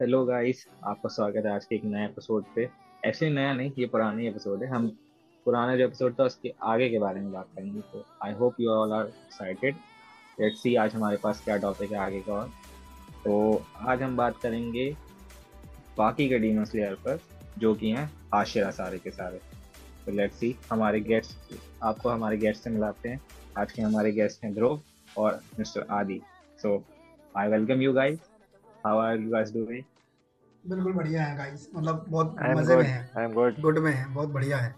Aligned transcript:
Hello 0.00 0.24
guys, 0.26 0.58
आपका 0.84 1.08
स्वागत 1.08 1.46
है 1.46 1.52
आज 1.52 1.64
के 1.64 1.74
एक 1.74 1.84
नए 1.84 2.04
एपिसोड 2.04 2.44
पे। 2.54 2.68
ऐसे 3.04 3.28
नया 3.30 3.52
नहीं 3.52 3.70
ये 3.78 3.86
पुरानी 3.86 4.26
एपिसोड 4.28 4.62
है, 4.62 4.68
हम 4.68 4.88
पुराना 5.46 5.76
जो 5.76 5.84
एपिसोड 5.84 6.18
था 6.18 6.24
उसके 6.24 6.52
आगे 6.62 6.88
के 6.90 6.98
बारे 6.98 7.20
में 7.20 7.32
बात 7.32 7.48
करेंगे। 7.56 7.80
तो 7.92 8.04
I 8.24 8.32
hope 8.32 8.60
you 8.60 8.70
all 8.70 8.92
are 8.92 9.06
excited 9.06 9.76
let's 10.38 10.62
see 10.62 10.74
आज 10.74 10.94
हमारे 10.94 11.16
पास 11.16 11.40
क्या 11.44 11.56
टॉपिक 11.56 11.92
है 11.92 11.98
आगे 11.98 12.20
का 12.20 12.32
और। 12.32 12.50
तो 13.24 13.64
आज 13.78 14.02
हम 14.02 14.16
बात 14.16 14.38
करेंगे 14.42 14.90
बाकी 15.98 16.28
के 16.28 16.38
डीमन 16.38 16.64
स्लेयर 16.64 16.94
पर, 17.06 17.18
जो 17.58 17.74
कि 17.74 17.90
हैं 17.90 18.10
आशिरा 18.34 18.70
सारे 18.72 18.98
के 18.98 19.10
सारे। 19.10 19.40
तो 20.06 20.12
लेट्स 20.12 20.36
सी 20.36 20.54
हमारे 20.70 21.00
गेस्ट 21.00 21.58
आपको 21.82 22.08
हमारे 22.08 22.36
गेस्ट 22.36 22.64
से 22.64 22.70
मिलाते 22.70 23.08
हैं। 23.08 23.20
आज 23.58 23.72
के 23.72 23.82
हमारे 23.82 24.12
गेस्ट 24.12 24.44
हैं 24.44 24.54
ध्रुव 24.54 24.80
और 25.18 25.40
mister 25.58 25.86
Aadi. 25.90 26.20
So 26.62 26.82
I 27.34 27.48
welcome 27.48 27.82
you 27.82 27.92
guys 27.92 28.18
how 28.86 28.98
are 29.00 29.16
you 29.16 29.30
guys 29.30 29.52
doing 29.54 29.82
बिल्कुल 30.64 30.92
बढ़िया 30.92 31.22
है 31.24 31.36
गाइस 31.36 31.68
मतलब 31.74 32.04
बहुत 32.08 32.36
मज़े 32.56 32.76
में 32.76 32.84
है. 32.84 32.98
आई 33.18 33.24
एम 33.24 33.32
गुड 33.32 33.60
गुड 33.60 33.78
में 33.78 33.92
है. 33.92 34.06
बहुत 34.14 34.28
बढ़िया 34.28 34.56
है. 34.56 34.74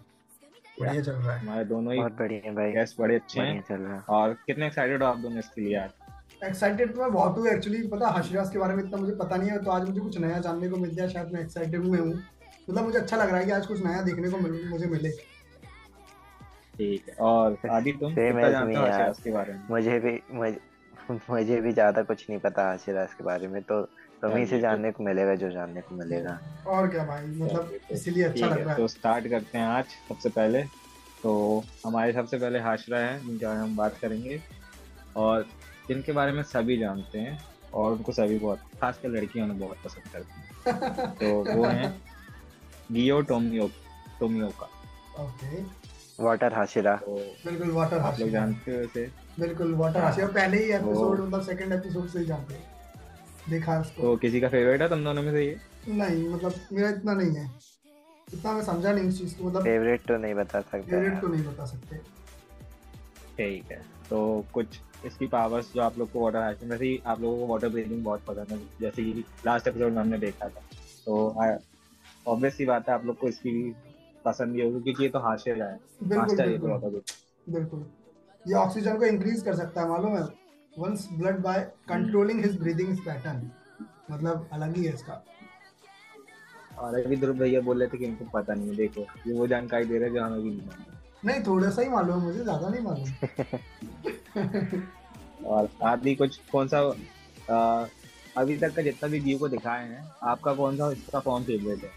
बढ़िया 0.79 1.01
चल 1.01 1.11
रहा 1.11 1.33
है. 1.33 1.39
हमारे 1.39 1.65
दोनों 1.65 1.93
ही 1.93 1.99
बहुत 1.99 2.17
बढ़िया 2.19 2.41
है 2.45 2.53
भाई. 2.55 2.71
गेस्ट 2.71 2.99
बड़े 2.99 3.15
अच्छे 3.15 3.39
बढ़िया 3.39 3.53
हैं 3.53 3.63
चल 3.69 3.81
रहा 3.81 3.95
है. 3.95 4.01
और 4.09 4.33
कितने 4.45 4.67
एक्साइटेड 4.67 5.03
हो 5.03 5.09
आप 5.09 5.17
दोनों 5.17 5.39
इसके 5.39 5.61
लिए 5.61 5.73
यार 5.73 5.93
एक्साइटेड 6.45 6.93
तो 6.95 7.01
मैं 7.01 7.11
बहुत 7.13 7.37
हूँ 7.37 7.47
एक्चुअली 7.47 7.87
पता 7.87 8.07
है, 8.07 8.19
हशराज 8.19 8.49
के 8.49 8.59
बारे 8.59 8.75
में 8.75 8.83
इतना 8.83 8.97
मुझे 8.97 9.15
पता 9.15 9.35
नहीं 9.35 9.49
है. 9.49 9.63
तो 9.63 9.71
आज 9.71 9.87
मुझे 9.89 9.99
कुछ 9.99 10.17
नया 10.17 10.37
जानने 10.39 10.69
को 10.69 10.77
मिल 10.77 10.91
गया. 10.91 11.07
शायद 11.07 11.33
मैं 11.33 11.41
एक्साइटेड 11.41 11.85
में 11.85 11.99
हूँ. 11.99 12.13
मतलब 12.69 12.83
मुझे 12.83 12.97
अच्छा 12.99 13.17
लग 13.17 13.29
रहा 13.29 13.37
है 13.37 13.45
कि 13.45 13.51
आज 13.51 13.67
कुछ 13.67 13.83
नया 13.85 14.01
देखने 14.01 14.29
को 14.29 14.37
मिल, 14.37 14.69
मुझे 14.69 14.85
मिले. 14.85 15.09
ठीक 16.77 17.09
है. 17.09 17.15
और 17.15 17.57
आदि 17.71 17.91
तुम 17.91 18.13
कितना 18.15 18.49
जानते 18.49 18.75
हो 18.75 18.83
me, 18.83 19.23
के 19.23 19.31
बारे 19.31 19.53
में? 19.53 19.61
मुझे 19.69 19.99
भी 19.99 20.19
मुझे 20.31 20.59
मुझे 21.29 21.61
भी 21.61 21.71
ज़्यादा 21.71 22.01
कुछ 22.01 22.29
नहीं 22.29 22.39
पता 22.39 22.63
आशीर्वाद 22.63 23.07
के 23.07 23.23
बारे 23.23 23.47
में 23.47 23.61
तो 23.61 23.81
तुम्ही 24.21 24.45
से 24.45 24.51
तो- 24.51 24.61
जानने 24.61 24.91
को 24.91 25.03
मिलेगा 25.03 25.35
जो 25.35 25.51
जानने 25.51 25.81
को 25.81 25.95
मिलेगा। 25.95 26.39
और 26.67 26.87
क्या 26.87 27.05
भाई 27.05 27.25
मतलब 27.25 27.79
इसीलिए 27.91 28.23
अच्छा 28.23 28.47
लग 28.47 28.67
है। 28.67 28.75
तो 28.75 28.87
स्टार्ट 28.87 29.27
करते 29.27 29.57
हैं 29.57 29.65
आज 29.65 29.85
सबसे 29.85 30.29
पहले। 30.29 30.63
तो 31.23 31.63
हमारे 31.85 32.13
सबसे 32.13 32.37
पहले 32.37 32.59
हाशरा 32.59 32.99
है 32.99 33.27
जिनके 33.27 33.45
बारे 33.45 33.57
में 33.57 33.65
हम 33.65 33.75
बात 33.75 33.97
करेंगे। 34.01 34.41
और 35.15 35.45
जिनके 35.87 36.11
बारे 36.11 36.31
में 36.31 36.43
सभी 36.43 36.77
जानते 36.77 37.19
हैं 37.19 37.39
और 37.73 37.91
उनको 37.91 38.11
सभी 38.11 38.39
बहुत 38.39 38.59
खासकर 38.81 39.09
लड़कियों 39.09 39.47
ने 39.47 39.53
बहुत 39.53 39.77
पसंद 39.85 40.11
करती 40.13 40.41
हैं। 40.41 41.11
तो 41.11 41.55
वो 41.55 41.65
हैं 41.65 42.01
Giyu 42.91 43.21
Tomio 43.21 43.69
Tomioka. 44.19 44.69
Okay 45.19 45.63
water 46.23 46.53
hashira 46.53 46.99
बिल्कुल 47.07 47.71
वाटर 47.71 47.97
आप 47.97 48.19
लोग 48.19 48.29
जानते 48.29 48.75
हो 48.75 48.81
इसे? 48.81 49.28
बिल्कुल 49.39 49.73
वाटर 49.75 50.01
हाशिरा 50.01 50.27
पहले 50.27 50.57
ही 50.57 50.71
एपिसोड 50.71 51.19
मतलब 51.19 51.41
सेकंड 51.43 51.73
एपिसोड 51.73 52.07
से 52.07 52.19
ही 52.19 52.25
जानते 52.25 52.53
हैं। 52.53 52.67
देखा 53.49 53.73
है 53.73 53.81
उसको। 53.81 54.01
तो 54.01 54.15
किसी 54.17 54.39
का 54.41 54.49
फेवरेट 54.49 54.81
है 54.81 54.89
तुम 54.89 55.03
दोनों 55.03 55.23
में 55.23 55.31
से 55.31 55.45
ये? 55.45 55.57
नहीं 55.89 56.27
मतलब 56.29 56.53
मेरा 56.73 56.89
इतना 56.89 57.13
नहीं 57.13 57.35
है। 57.35 57.45
इतना 58.33 58.51
मैं 58.53 58.63
समझा 58.63 58.91
नहीं 58.91 59.07
उस 59.09 59.19
चीज़ 59.19 59.37
को 59.37 59.43
मतलब 59.43 59.63
फेवरेट 59.63 60.05
तो 60.07 60.17
नहीं 60.17 60.33
बता 60.35 60.59
सकता। 60.61 60.81
फेवरेट। 60.81 61.21
तो 61.21 61.27
नहीं 61.27 61.43
बता 61.45 61.65
सकते। 61.65 61.97
ठीक 63.37 63.71
है 63.71 63.81
तो 64.09 64.45
कुछ 64.53 64.79
इसकी 65.05 65.27
पावर्स 65.27 65.73
जो 65.73 65.81
आप 65.81 65.97
लोग 65.97 66.11
को 66.11 66.19
वाटर 66.19 66.39
हाइसिंग 66.39 66.71
वैसे 66.71 66.85
ही 66.85 66.99
आप 67.05 67.21
लोगों 67.21 67.37
को 67.37 67.53
वाटर 67.53 67.69
ब्रीथिंग 67.69 68.03
बहुत 68.03 68.23
पसंद 68.25 68.51
है। 68.51 68.57
जैसे 68.81 69.03
कि 69.03 69.23
लास्ट 69.45 69.67
एपिसोड 69.67 69.91
में 69.91 70.01
हमने 70.01 70.17
देखा 70.17 70.47
था। 70.47 70.61
तो 71.05 71.15
ऑब्वियस 72.27 72.57
सी 72.57 72.65
बात 72.65 72.89
है 72.89 72.95
आप 72.95 73.05
लोग 73.05 73.17
को 73.17 73.27
इसकी 73.27 73.75
पसंद 74.25 74.53
भी 74.53 74.61
होगी 74.61 74.81
क्योंकि 74.81 75.03
ये 75.03 75.09
तो 75.09 75.19
हाशिर 75.19 75.63
है। 75.63 75.73
बिल्कुल 76.03 76.17
मास्टर 76.17 76.49
ये 76.49 76.57
तो 76.57 76.67
वाटर। 76.67 77.01
बिल्कुल। 77.49 77.85
ये 78.49 78.55
ऑक्सीजन 78.55 78.97
को 78.97 79.05
इंक्रीज 79.05 79.41
कर 79.43 79.55
सकता 79.55 79.81
है 79.81 79.87
मालूम 79.89 80.15
है? 80.17 80.23
Once 80.73 81.07
blood 81.13 81.39
by 81.41 81.59
controlling 81.89 82.43
his 82.45 82.59
breathing 82.59 82.97
pattern 83.05 83.49
मतलब 84.11 84.49
अलग 84.53 84.75
ही 84.77 84.83
है 84.85 84.93
इसका। 84.93 85.23
और 86.79 86.95
अभी 86.99 87.15
ध्रुव 87.17 87.37
भैया 87.37 87.61
बोल 87.61 87.79
रहे 87.79 87.87
थे 87.89 87.97
कि 87.97 88.05
इनको 88.05 88.25
पता 88.33 88.53
नहीं 88.53 88.69
है 88.69 88.75
देखो 88.75 89.01
ये 89.27 89.33
वो 89.33 89.47
जानकारी 89.47 89.85
दे 89.85 89.97
रहे 89.99 90.09
जो 90.09 90.23
हमें 90.23 90.41
भी 90.41 90.49
नहीं 90.49 90.67
मालूम। 90.67 91.29
नहीं 91.29 91.41
थोड़ा 91.47 91.69
सा 91.69 91.81
ही 91.81 91.89
मालूम 91.89 92.19
है 92.19 92.25
मुझे 92.25 92.43
ज़्यादा 92.43 92.69
नहीं 92.69 92.81
मालूम। 92.83 93.07
और 95.47 95.69
आदि 95.83 96.15
कुछ 96.15 96.39
कौन 96.51 96.67
सा 96.67 96.79
आ, 97.49 97.85
अभी 98.37 98.57
तक 98.57 98.75
का 98.75 98.81
जितना 98.81 99.09
भी 99.09 99.19
व्यू 99.19 99.37
को 99.39 99.47
दिखाए 99.49 99.87
हैं 99.87 100.03
आपका 100.31 100.53
कौन 100.53 100.77
सा 100.77 100.91
इसका 100.91 101.19
फॉर्म 101.19 101.43
फेवरेट 101.43 101.83
है? 101.83 101.89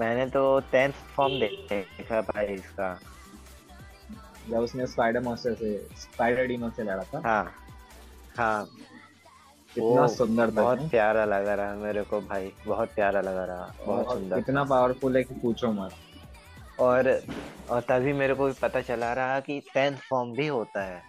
मैंने 0.00 0.26
तो 0.30 0.60
टेंथ 0.72 0.92
फॉर्म 1.16 1.38
देखा 1.40 2.20
भाई 2.22 2.46
इसका। 2.54 2.98
जब 4.50 4.58
उसने 4.58 4.86
स्पाइडर 4.86 5.20
मॉन्स्टर 5.20 5.54
से 5.54 5.76
स्पाइडर 5.96 6.46
डीमन 6.46 6.70
से 6.70 6.82
लड़ा 6.82 7.02
था। 7.04 7.22
हाँ 7.26 7.52
हाँ। 8.36 8.68
कितना 9.74 10.06
सुंदर 10.06 10.50
था 10.50 10.62
बहुत 10.62 10.90
प्यारा 10.90 11.24
लगा 11.24 11.54
रहा 11.54 11.74
मेरे 11.74 12.02
को 12.02 12.20
भाई 12.20 12.52
बहुत 12.66 12.88
प्यारा 12.88 13.20
लगा 13.20 13.44
रहा 13.44 13.72
बहुत 13.86 14.12
सुंदर। 14.12 14.38
इतना 14.38 14.64
पावरफुल 14.64 15.16
है 15.16 15.22
कि 15.24 15.34
पूछो 15.34 15.72
मत। 15.72 15.94
और 16.80 17.10
और 17.70 17.80
तभी 17.80 18.12
मेरे 18.12 18.34
को 18.34 18.46
भी 18.46 18.52
पता 18.62 18.80
चला 18.80 19.12
रहा 19.12 19.40
कि 19.40 19.60
टेंथ 19.74 19.96
फॉर्म 20.08 20.32
भी 20.32 20.46
होता 20.46 20.84
है। 20.84 21.02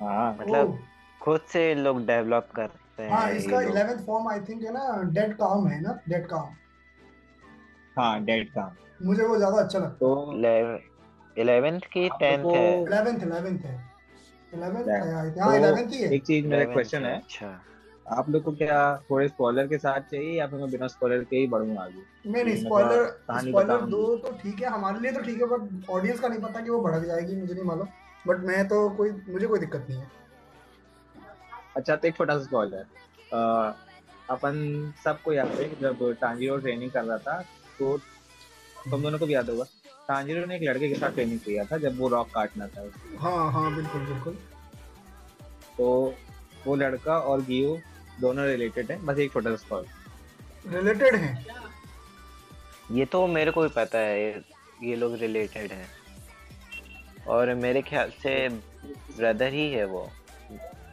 हाँ। 0.00 0.36
मतलब 0.40 0.78
खुद 1.20 1.40
से 1.48 1.74
लोग 1.74 2.04
डेवलप 2.06 2.48
करते 2.56 3.02
हैं 3.02 3.10
हाँ 3.10 3.30
इसका 3.30 3.60
इलेवेंथ 3.62 4.04
फॉर्म 4.06 4.28
आई 4.28 4.40
थिंक 4.40 4.62
है 4.62 4.72
ना 4.72 5.02
डेड 5.12 5.34
काम 5.34 5.66
है 5.68 5.80
ना 5.80 5.98
डेड 6.08 6.26
काम 6.26 6.54
हाँ 7.98 8.24
डेड 8.24 8.48
का 8.48 8.74
मुझे 9.02 9.24
वो 9.24 9.36
ज़्यादा 9.36 9.62
अच्छा 9.62 9.78
लगता 9.78 9.96
तो 9.96 10.32
इलेवेंथ 11.36 11.80
की 11.92 12.08
टेंथ 12.10 12.44
है 12.46 12.52
है। 12.52 12.82
इलेवेंथ 12.82 13.22
इलेवेंथ 13.22 13.64
है। 13.64 13.74
इलेवेंथ 14.52 14.88
है 14.88 15.30
तो 15.32 15.54
इलेवेंथ 15.54 15.92
ही 15.92 16.02
है। 16.02 16.14
एक 16.14 16.24
चीज़ 16.24 16.46
मेरा 16.46 16.64
क्वेश्चन 16.72 17.04
है। 17.04 17.16
अच्छा। 17.16 17.60
आप 18.06 18.28
लोग 18.30 18.42
को 18.42 18.52
क्या 18.52 18.78
थोड़े 19.10 19.26
स्पॉइलर 19.28 19.66
के 19.66 19.78
साथ 19.78 20.00
चाहिए 20.10 20.38
या 20.38 20.46
फिर 20.46 20.58
मैं 20.60 20.70
बिना 20.70 20.86
स्पॉइलर 20.88 21.24
के 21.24 21.36
ही 21.36 21.46
बढ़ूँगा 21.46 21.82
आगे? 21.82 22.02
नहीं 22.26 22.44
नहीं 22.44 22.56
स्पॉइलर 22.56 23.04
स्पॉइलर 23.40 23.80
दो 23.90 24.16
तो 24.16 24.32
ठीक 24.42 24.62
है 24.62 24.70
हमारे 24.70 25.00
लिए 25.00 25.12
तो 25.12 25.20
ठीक 25.20 25.40
है 25.40 25.46
बट 25.48 25.90
ऑडियंस 25.90 26.20
का 26.20 26.28
नहीं 26.28 26.40
पता 26.40 26.60
कि 26.60 26.70
वो 26.70 26.80
भड़क 26.80 27.04
जाएगी 27.06 27.36
मुझे 27.36 27.54
नहीं 27.54 27.64
मालूम। 27.64 27.88
बट 28.26 28.44
मैं 28.46 28.66
तो 28.68 28.88
कोई 28.96 29.10
मुझे 29.28 29.46
कोई 29.46 29.58
दिक्कत 29.60 29.86
नहीं 29.88 30.00
है। 30.00 30.10
अच्छा 31.76 31.96
तो 31.96 32.08
एक 32.08 32.16
छोटा 32.16 32.38
सा 32.38 32.44
स्पॉइलर 32.44 32.84
अपन 34.30 34.92
सबको 35.04 35.32
याद 35.32 35.48
है 35.50 35.68
जब 35.80 36.10
टांजीरो 36.20 36.56
ट्रेनिंग 36.56 36.90
कर 36.90 37.04
रहा 37.04 37.18
था 37.18 37.40
तो 37.78 37.96
तुम 38.90 39.02
दोनों 39.02 39.18
को 39.18 39.26
भी 39.26 39.34
याद 39.34 39.50
होगा। 39.50 39.64
टांजीरो 40.12 40.44
ने 40.46 40.56
एक 40.56 40.62
लड़के 40.62 40.88
के 40.88 40.94
साथ 40.94 41.10
ट्रेनिंग 41.10 41.38
किया 41.40 41.64
था 41.64 41.76
जब 41.78 41.98
वो 41.98 42.08
रॉक 42.08 42.30
काटना 42.34 42.66
था 42.66 42.90
हाँ 43.18 43.52
हाँ 43.52 43.74
बिल्कुल 43.76 44.00
बिल्कुल। 44.00 44.34
तो 45.78 46.14
वो 46.66 46.74
लड़का 46.76 47.18
और 47.18 47.42
गियो 47.42 47.78
दोनों 48.20 48.46
रिलेटेड 48.46 48.90
है 48.90 49.04
बस 49.04 49.18
एक 49.18 49.32
छोटा 49.32 49.50
सा 49.50 49.56
स्पॉइलर 49.56 50.76
रिलेटेड 50.76 51.14
हैं? 51.14 51.46
ये 52.92 53.04
तो 53.04 53.26
मेरे 53.26 53.50
को 53.50 53.62
भी 53.62 53.68
पता 53.68 53.98
है 53.98 54.20
ये, 54.22 54.42
ये 54.82 54.96
लोग 54.96 55.14
रिलेटेड 55.14 55.72
हैं। 55.72 55.88
और 57.28 57.54
मेरे 57.54 57.82
ख्याल 57.82 58.10
से 58.22 58.48
ब्रदर 59.16 59.52
ही 59.52 59.70
है 59.72 59.84
वो 59.84 60.08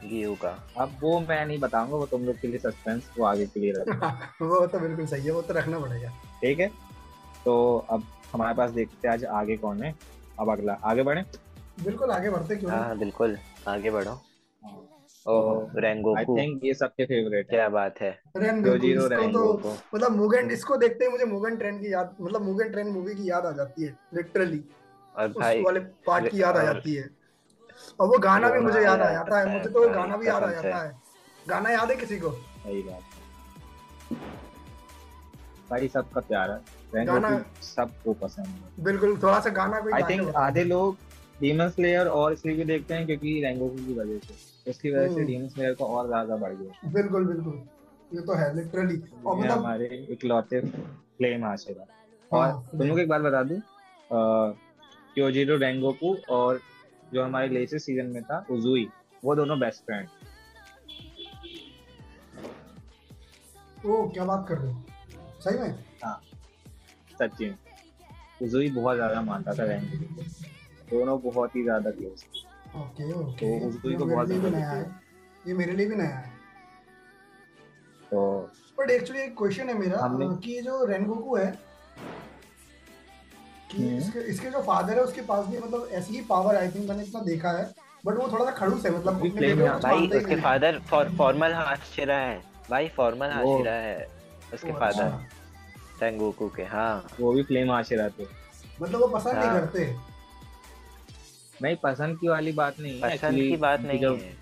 गियो 0.03 0.34
का। 0.36 0.50
अब 0.78 0.97
वो 1.01 1.19
मैं 1.19 1.46
नहीं 1.46 1.59
बताऊँगा 1.59 1.97
वो 1.97 2.06
तुम 2.06 2.25
लोग 2.25 2.40
के 2.41 2.47
लिए 2.47 2.59
सस्पेंस 2.59 3.09
वो 3.18 3.25
आगे 3.25 3.46
के 3.46 3.59
लिए 3.59 3.72
रखना। 3.72 4.36
वो 4.41 4.66
तो 4.68 4.80
बिल्कुल 4.80 5.06
सही 5.06 5.25
है 5.25 5.31
वो 5.31 5.41
तो 5.41 5.53
रखना 5.53 5.80
पड़ेगा। 5.80 6.09
ठीक 6.41 6.59
है? 6.59 6.68
तो 7.46 7.56
अब 7.90 8.03
हमारे 8.34 8.56
पास 8.56 8.72
देखते 8.72 9.07
हैं 9.07 9.13
आज 9.13 9.25
आगे 9.25 9.56
कौन 9.57 9.84
है। 9.84 9.94
अब 10.40 10.50
अगला 10.51 10.73
आगे 10.84 11.03
बढ़े। 11.03 11.23
बिल्कुल 11.84 12.12
आगे 12.12 12.29
बढ़ते 12.29 12.56
क्यों 12.56 12.72
हाँ 12.72 12.97
बिल्कुल 12.97 13.38
आगे 13.67 13.91
बढ़ो। 13.91 14.12
आई 16.17 16.25
थिंक 16.25 16.63
ये 16.66 16.73
सबके 16.73 17.06
फेवरेट 17.06 17.50
क्या 17.50 17.68
बात 17.69 18.01
है। 18.01 18.12
तो 18.35 18.39
मतलब 19.94 20.12
मुगन 20.12 20.50
इसको 20.51 20.78
देखते 20.78 21.06
ही 21.06 21.12
मुझे 21.12 21.25
मुगन 21.25 21.56
ट्रेन 21.57 21.79
की 21.79 21.91
याद 21.94 22.16
मतलब 22.22 22.41
मुगन 22.41 22.69
ट्रेन 22.72 22.88
मूवी 22.88 23.16
की 23.16 23.29
याद 23.29 23.45
आ 23.45 23.51
जाती 23.51 23.84
है 23.84 23.97
लिटरली 24.13 24.63
और 25.16 25.28
भाई 25.39 25.62
वाले 25.63 25.79
पार्ट 26.07 26.28
की 26.31 26.41
याद 26.41 26.57
आ 26.57 26.63
जाती 26.63 26.94
है। 26.95 27.09
और 28.00 28.07
वो 28.07 28.18
गाना 28.19 28.50
भी 28.50 28.59
मुझे 28.59 28.81
याद 28.81 29.01
आ 29.01 29.12
जाता 29.12 29.39
है 29.39 29.45
मुझे 29.53 29.69
तो 29.69 29.79
वो 29.79 29.89
गाना 29.89 30.18
भी 30.18 30.28
याद 30.28 30.44
आ 30.44 30.51
जाता 30.51 30.84
है। 30.84 30.91
गाना 31.47 31.69
याद 31.69 31.89
है 31.91 31.95
किसी 31.95 32.18
को? 32.19 32.31
सही 32.31 32.81
बात 32.83 33.01
भाई 35.69 35.88
सबका 35.88 36.21
प्यार 36.21 36.51
है। 36.51 36.59
गाना- 36.94 37.63
सबको 37.63 38.13
पसंद 38.13 38.45
है। 38.45 38.83
बिल्कुल 38.83 39.18
थोड़ा 39.24 39.39
सा 39.39 39.50
गाना 39.50 39.80
कोई 39.80 39.91
आई 39.94 40.03
थिंक 40.09 40.36
आधे 40.36 40.63
लोग 40.63 40.95
डीमन 41.41 41.69
स्लेयर 41.69 42.07
और 42.07 42.33
इसलिए 42.33 42.56
भी 42.56 42.63
देखते 42.63 42.94
हैं 42.94 43.06
क्योंकि 43.06 43.41
रेंगोकू 43.44 43.75
की 43.75 43.94
वजह 43.94 44.18
से। 44.19 44.69
उसकी 44.71 44.91
वजह 44.91 45.07
से 45.07 45.13
हम्म। 45.13 45.25
डीमन 45.25 45.47
स्लेयर 45.47 45.74
को 45.74 45.86
और 45.86 46.07
ज़्यादा 46.07 46.36
बढ़ 46.36 46.53
गया। 46.53 46.89
बिल्कुल 46.91 47.25
बिल्कुल। 47.25 47.62
ये 48.13 48.21
तो 48.21 48.33
है 48.33 48.56
लिटरली 48.56 49.01
और 49.25 49.38
मतलब 49.38 49.51
हमारे 49.51 50.06
इकलौते 50.09 50.57
आशिरा 51.44 51.86
और 52.31 52.44
हाँ, 52.45 52.68
तुम 52.71 52.88
लोग 52.88 53.00
एक 53.00 53.07
बात 53.09 53.21
बता 53.21 53.44
दूँ 53.44 53.62
क्योजीरो 55.15 55.57
रेंगोकू 55.57 56.15
और 56.30 56.59
जो 57.13 57.24
हमारे 57.24 57.47
लेटेस्ट 57.47 57.86
सीज़न 57.86 58.06
में 58.06 58.24
था 58.24 58.45
उजुई 58.51 58.88
वो 59.24 59.36
दोनों 59.36 59.59
बेस्ट 59.59 59.86
फ्रेंड 59.86 60.07
ओ 63.86 64.07
क्या 64.09 64.25
बात 64.25 64.45
कर 64.50 64.57
रहे 64.57 64.71
हो। 64.71 64.83
सही 65.39 65.59
में? 65.59 65.83
सच्ची 67.19 67.45
में 67.45 67.57
उजुई 68.42 68.69
बहुत 68.71 68.95
ज़्यादा 68.95 69.21
मानता 69.24 69.54
था 69.54 69.63
रेंगोकू 69.66 70.06
को 70.16 70.21
दोनों 70.92 71.19
बहुत 71.24 71.56
ही 71.56 71.63
ज़्यादा 71.63 71.92
क्लोज 71.92 72.24
ओके 72.77 73.12
ओके 73.13 73.60
तो 73.60 73.68
उसको 73.68 73.89
ये 73.89 73.98
तो 73.98 74.06
बहुत 74.06 74.27
ज़्यादा 74.27 74.50
नया 74.50 74.69
है। 74.69 74.83
ये 75.48 75.54
मेरे 75.54 75.74
लिए 75.74 75.86
भी 75.88 75.95
नया 75.95 76.16
है। 76.18 76.31
तो 78.01 78.21
बट 78.77 78.89
एक्चुअली 78.92 79.21
एक 79.21 79.38
क्वेश्चन 79.38 79.69
है 79.69 79.77
मेरा 79.77 80.07
कि 80.44 80.51
ये 80.51 80.62
जो 80.62 80.83
रेनगोकू 80.86 81.36
है 81.38 81.51
कि 83.72 83.77
हम्म। 83.77 83.98
इसके 83.98 84.19
इसके 84.31 84.50
जो 84.50 84.62
फादर 84.63 84.94
है 84.94 85.04
उसके 85.04 85.22
पास 85.24 85.45
भी 85.45 85.57
मतलब 85.57 85.89
ऐसी 85.94 86.13
ही 86.13 86.22
पावर 86.30 86.56
आई 86.56 86.69
थिंक 86.69 86.89
मैंने 86.89 87.04
इतना 87.04 87.22
देखा 87.24 87.51
है। 87.51 87.65
बट 88.06 88.18
वो 88.18 88.27
थोड़ा 88.31 88.45
सा 88.45 88.51
खड़ूस 88.57 88.86
है 88.86 88.92
मतलब 88.92 89.22
भी 89.22 89.30
को 89.30 89.68
भाई 89.80 90.07
उसके 90.19 90.36
फादर 90.42 90.80
फॉर्मल 91.18 91.54
हाशिरा 91.54 92.18
है। 92.18 92.42
भाई 92.69 92.88
फॉर्मल 92.95 93.30
हाशिरा 93.31 93.74
है। 93.74 94.07
उसके 94.54 94.72
फादर 94.74 95.07
रेंगोकू 96.01 96.48
के 96.50 96.63
हाँ। 96.63 97.07
वो 97.19 97.34
भी 97.34 97.44
फ्लेम 97.44 97.72
आशिरा 97.72 98.07
थे। 98.10 98.28
मतलब 98.81 99.00
वो 99.00 99.07
पसंद 99.07 99.36
नहीं 99.36 99.48
हाँ। 99.50 99.60
करते। 99.60 99.96
नहीं 101.62 101.75
पसंद 101.75 102.18
की 102.19 102.28
वाली 102.28 102.51
बात 102.51 102.80
नहीं 102.80 103.00
है 103.01 103.16
पसंद 103.16 103.36
की 103.36 103.57
बात 103.57 103.81
नहीं 103.81 104.00
जब 104.00 104.19
है। 104.22 104.38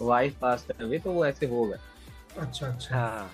वाइफ 0.00 0.38
पास 0.42 0.66
अवे 0.80 0.98
तो 0.98 1.12
वो 1.12 1.24
ऐसे 1.26 1.46
हो 1.46 1.64
गए। 1.64 1.78
अच्छा 2.38 2.66
अच्छा। 2.66 2.96
हाँ। 2.96 3.30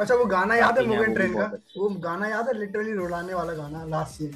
अच्छा 0.00 0.14
वो 0.14 0.24
गाना 0.24 0.54
याद 0.54 0.78
है 0.78 0.84
मुगेन 0.86 1.14
ट्रेन 1.14 1.34
का? 1.34 1.44
वो 1.78 1.88
गाना 2.02 2.28
याद 2.28 2.46
है 2.48 2.58
लिटरली 2.58 2.92
रुलाने 2.92 3.34
वाला 3.34 3.52
गाना 3.52 3.84
लास्ट 3.84 4.18
सीन 4.18 4.34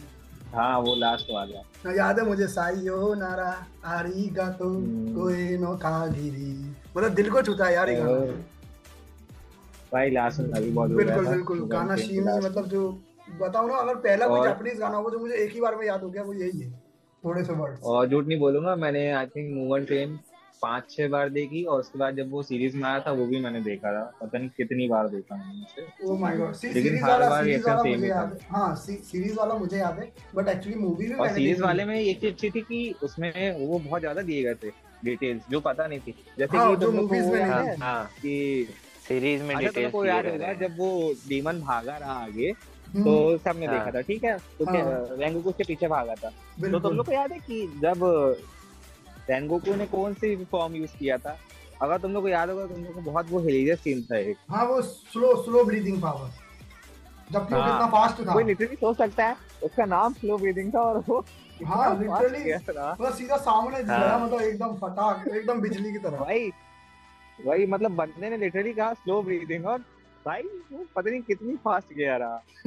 हाँ 0.54 0.78
वो 0.80 0.94
लास्ट 0.96 1.26
वाला। 1.30 1.92
याद 1.96 2.18
है 2.18 2.24
मुझे 2.26 2.46
साइयो 2.48 3.12
नारा 3.14 3.50
आरिगातो 3.86 4.68
हम्म। 4.68 5.14
कोई 5.14 5.56
नो 5.58 5.74
कागिरी 5.76 6.52
मतलब 6.96 7.14
दिल 7.14 7.30
को 7.30 7.42
छूता 7.42 7.66
है 7.66 7.74
यार 7.74 7.90
ये 7.90 7.96
गाना। 7.96 8.59
भाई 9.92 10.10
लास्ट 10.10 10.40
में 10.40 10.50
अभी 10.50 10.70
बहुत 10.70 10.90
बिल्कुल 10.90 11.26
बिल्कुल। 11.26 11.66
गाना 11.68 11.94
ट्रेन 11.94 12.06
शीन 12.08 12.24
last 12.24 12.44
मतलब 12.44 12.66
जो 12.66 12.90
बताओ 13.40 13.66
ना 13.68 13.74
अगर 13.74 13.94
पहला 13.94 14.26
कोई 14.26 14.40
जापानीज 14.40 14.78
गाना 14.78 14.96
हो 14.96 15.10
जो 15.10 15.18
मुझे 15.18 15.34
एक 15.34 15.52
ही 15.52 15.60
बार 15.60 15.76
में 15.76 15.86
याद 15.86 16.02
हो 16.02 16.10
गया 16.10 16.22
वो 16.22 16.32
यही 16.34 16.60
है 16.60 16.70
थोड़े 17.24 17.44
से 17.44 17.52
वर्ड्स 17.52 17.82
और 17.82 18.08
झूठ 18.08 18.26
नहीं 18.26 18.38
बोलूँगा 18.38 18.76
मैंने 18.76 19.10
आई 19.12 19.26
थिंक 19.26 19.54
मूवन 19.54 19.84
ट्रेन 19.84 20.18
पाँच 20.62 20.90
छह 20.90 21.08
बार 21.08 21.28
देखी 21.28 21.62
और 21.64 21.80
उसके 21.80 21.98
बाद 21.98 22.16
जब 22.16 22.30
वो 22.30 22.42
सीरीज़ 22.42 22.76
में 22.76 22.82
आया 22.84 23.00
था 23.00 23.12
वो 23.12 23.26
भी 23.26 23.40
मैंने 23.40 23.60
देखा 23.60 23.92
था। 23.92 24.02
पता 24.22 24.38
नहीं 24.38 24.48
कितनी 24.48 24.88
बार 24.88 25.08
देखा 25.08 25.36
मैंने 25.36 25.62
उसे। 25.62 26.06
ओ 26.06 26.16
माय 26.16 26.36
गॉड 26.36 26.54
लेकिन 26.64 26.98
हर 27.04 27.20
बार 27.20 27.44
वाला 27.44 27.82
मुझे 27.82 27.94
ही 27.94 28.10
था। 28.10 28.22
है। 28.22 28.74
सीरीज़ 29.02 29.36
वाला 29.36 29.54
मुझे 29.54 29.78
याद 29.78 29.98
है 29.98 30.12
बट 30.34 30.48
एक्चुअली 30.48 30.78
मूवी 30.78 31.06
भी 31.06 31.14
और 31.14 31.20
मैंने 31.20 31.34
सीरीज़ 31.34 31.62
वाले 31.62 31.84
में 31.84 32.00
एक 32.00 32.20
चीज़ 32.20 32.32
अच्छी 32.32 32.50
थी 32.50 32.60
कि 32.60 32.94
उसमें 33.02 33.30
वो 33.58 33.78
बहुत 33.78 34.00
ज़्यादा 34.00 34.22
दिए 34.22 34.42
गए 34.42 34.54
थे 34.54 34.70
डिटेल्स 35.04 35.42
जो 35.50 35.60
पता 35.60 35.86
नहीं 35.86 36.00
थी। 36.00 36.14
जैसे 36.38 36.56
हाँ, 36.58 36.70
कि 36.70 36.76
जो 36.76 36.92
वो 36.92 37.32
में 37.32 37.40
नहीं। 37.40 37.52
है। 37.52 37.76
हाँ 37.76 38.04
कि 38.06 38.66
सीरीज़ 39.10 39.42
में 39.42 39.54
अच्छा 39.54 39.70
तुमको 39.70 39.98
को 39.98 40.04
याद 40.04 40.26
होगा 40.26 40.52
जब 40.58 40.76
वो 40.78 40.90
डीमन 41.28 41.60
भागा 41.60 41.96
रहा 41.96 42.12
आगे 42.24 42.48
हम्म, 42.48 43.02
तो 43.04 43.38
सबने 43.38 43.66
हाँ। 43.66 43.78
देखा 43.78 43.90
था 43.90 44.00
ठीक 44.02 44.24
है? 44.24 44.36
तो 44.58 44.64
हाँ। 44.64 45.16
रेंगोकू 45.18 45.50
उसके 45.50 45.64
पीछे 45.64 45.88
भागा 45.88 46.14
था। 46.14 46.30
तो 46.62 46.78
तुम 46.78 46.96
लोग 46.96 47.06
को 47.06 47.12
याद 47.12 47.32
है 47.32 47.38
कि 47.38 47.60
जब 47.82 48.04
रेंगोकू 49.30 49.74
ने 49.74 49.86
कौन 49.86 50.14
सी 50.14 50.34
फॉर्म 50.52 50.74
यूज़ 50.74 50.96
किया 50.98 51.16
था? 51.18 51.36
अगर 51.82 51.98
तुम 51.98 52.12
लोग 52.12 52.22
को 52.22 52.28
याद 52.28 52.50
होगा 52.50 52.66
तुम 52.66 52.84
लोग 52.84 52.94
को 52.94 53.00
बहुत 53.00 53.30
वो 53.30 53.40
हिलेरियस 53.40 53.80
सीन 53.80 54.02
था 54.10 54.16
एक। 54.18 54.36
हाँ 54.50 54.64
वो 54.66 54.80
स्लो 54.82 55.34
स्लो 55.44 55.64
ब्रीदिंग 55.64 56.00
पावर 56.02 56.30
जबकि 57.30 57.54
वो 57.54 57.60
हाँ। 57.60 57.70
कितना 57.70 57.86
फास्ट 57.90 58.26
था। 58.26 58.32
कोई 58.32 58.44
लिटरली 58.44 58.76
सोच 58.76 58.96
सकता 58.98 59.26
है 59.26 59.36
उसका 59.64 59.84
नाम 59.84 60.12
स्लो 60.12 60.38
ब्रीदिंग 60.38 60.74
था 60.74 60.80
और 60.80 60.98
वो 61.08 61.24
हाँ 61.66 61.88
लिटरली 61.98 62.42
सीधा 63.16 63.36
सामने 63.36 63.82
हाँ। 63.92 64.18
मतलब 64.24 64.40
एकदम 64.40 64.74
फटाक 64.82 65.26
एकदम 65.28 65.60
बिजली 65.60 65.92
की 65.92 65.98
तरह। 65.98 66.18
भाई 66.18 66.50
भाई 67.46 67.66
मतलब 67.66 67.90
बंदे 67.96 68.30
ने 68.30 68.36
लिटरली 68.36 68.72
कहा 68.72 68.92
स्लो 68.94 69.22
ब्रीदिंग 69.22 69.66
और 69.66 69.78
भाई 70.26 70.42
वो 70.72 70.84
पता 70.96 71.10
नहीं 71.10 71.20
कितनी 71.22 71.56
फास्ट 71.56 71.92
गया 71.94 72.16
रहा। 72.16 72.42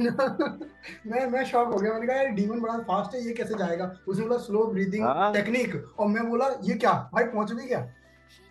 मैं 1.06 1.26
मैं 1.26 1.44
शॉक 1.44 1.68
हो 1.68 1.78
गया। 1.78 1.92
मैंने 1.92 2.06
कहा 2.06 2.16
यार 2.16 2.26
डीमन 2.26 2.60
बड़ा 2.60 2.78
फास्ट 2.78 3.14
है 3.14 3.20
ये 3.26 3.32
कैसे 3.32 3.54
जाएगा? 3.58 3.96
उसने 4.08 4.26
बोला 4.26 4.36
स्लो 4.38 4.64
ब्रीदिंग। 4.66 5.04
टेक्निक 5.34 5.94
और 5.98 6.08
मैं 6.08 6.28
बोला 6.30 6.48
ये 6.62 6.74
क्या? 6.74 6.92
भाई 7.14 7.24
पहुँच 7.24 7.52
भी 7.52 7.66
गया? 7.66 7.88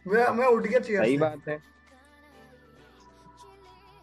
मैं 0.07 0.27
मैं 0.29 0.47
उठ 0.47 0.63
गया 0.63 0.79
चेयर 0.79 1.03
सही 1.03 1.17
बात 1.17 1.47
है। 1.47 1.57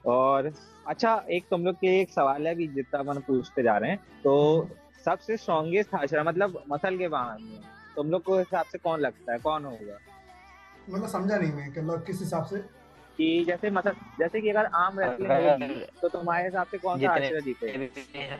और 0.06 0.52
अच्छा 0.86 1.24
एक 1.30 1.44
तुम 1.50 1.64
लोग 1.64 1.74
के 1.74 2.00
एक 2.00 2.10
सवाल 2.10 2.46
है 2.46 2.54
कि 2.54 2.66
जितना 2.66 3.00
अपन 3.00 3.20
पूछते 3.20 3.62
जा 3.62 3.76
रहे 3.78 3.90
हैं। 3.90 3.98
तो 4.24 4.68
सबसे 5.04 5.36
स्ट्रॉन्गेस्ट 5.36 5.94
हाशरा 5.94 6.22
मतलब 6.24 6.62
मसल 6.68 6.98
के 6.98 7.08
में 7.08 7.60
तुम 7.96 8.10
लोग 8.10 8.22
को 8.22 8.38
हिसाब 8.38 8.66
से 8.66 8.78
कौन 8.78 9.00
लगता 9.00 9.32
है? 9.32 9.38
कौन 9.38 9.64
होगा? 9.64 9.98
मतलब 10.90 11.08
समझा 11.08 11.36
नहीं 11.36 11.52
मैं 11.52 11.72
कि 11.72 11.80
मतलब 11.80 12.04
किस 12.06 12.20
हिसाब 12.20 12.44
से। 12.44 12.58
कि 13.18 13.44
जैसे 13.46 13.70
मतलब 13.70 13.96
जैसे 14.18 14.40
कि 14.40 14.48
अगर 14.48 14.66
आम 14.76 14.98
रेसलिंग 15.00 15.32
होगी 15.32 15.84
तो 16.02 16.08
तुम्हारे 16.08 16.44
हिसाब 16.44 16.66
से 16.66 16.78
कौन 16.78 17.00
सा 17.00 17.10
हाशरा 17.10 17.40
जीतेगा 17.40 18.38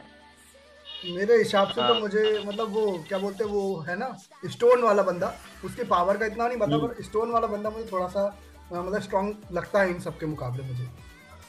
मेरे 1.05 1.37
हिसाब 1.37 1.69
से 1.69 1.81
तो 1.81 1.82
हाँ। 1.82 2.00
मुझे 2.00 2.23
मतलब 2.47 2.73
वो 2.73 2.82
क्या 3.08 3.19
बोलते 3.19 3.44
हैं 3.44 3.50
वो 3.50 3.85
है 3.88 3.97
ना 3.99 4.08
स्टोन 4.47 4.82
वाला 4.82 5.02
बंदा 5.02 5.32
उसके 5.64 5.85
पावर 5.85 6.17
का 6.17 6.26
इतना 6.26 6.49
नहीं 6.49 6.58
पता 6.58 6.76
हम्म। 6.76 6.87
पर 6.88 7.02
स्टोन 7.02 7.31
वाला 7.31 7.47
बंदा 7.47 7.70
मुझे 7.70 7.87
थोड़ा 7.93 8.06
सा 8.08 8.25
मतलब 8.73 9.00
स्ट्रॉन्ग 9.00 9.37
लगता 9.52 9.81
है 9.82 9.91
इन 9.91 10.00
सबके 10.00 10.26
मुकाबले 10.26 10.62
मुझे। 10.62 10.88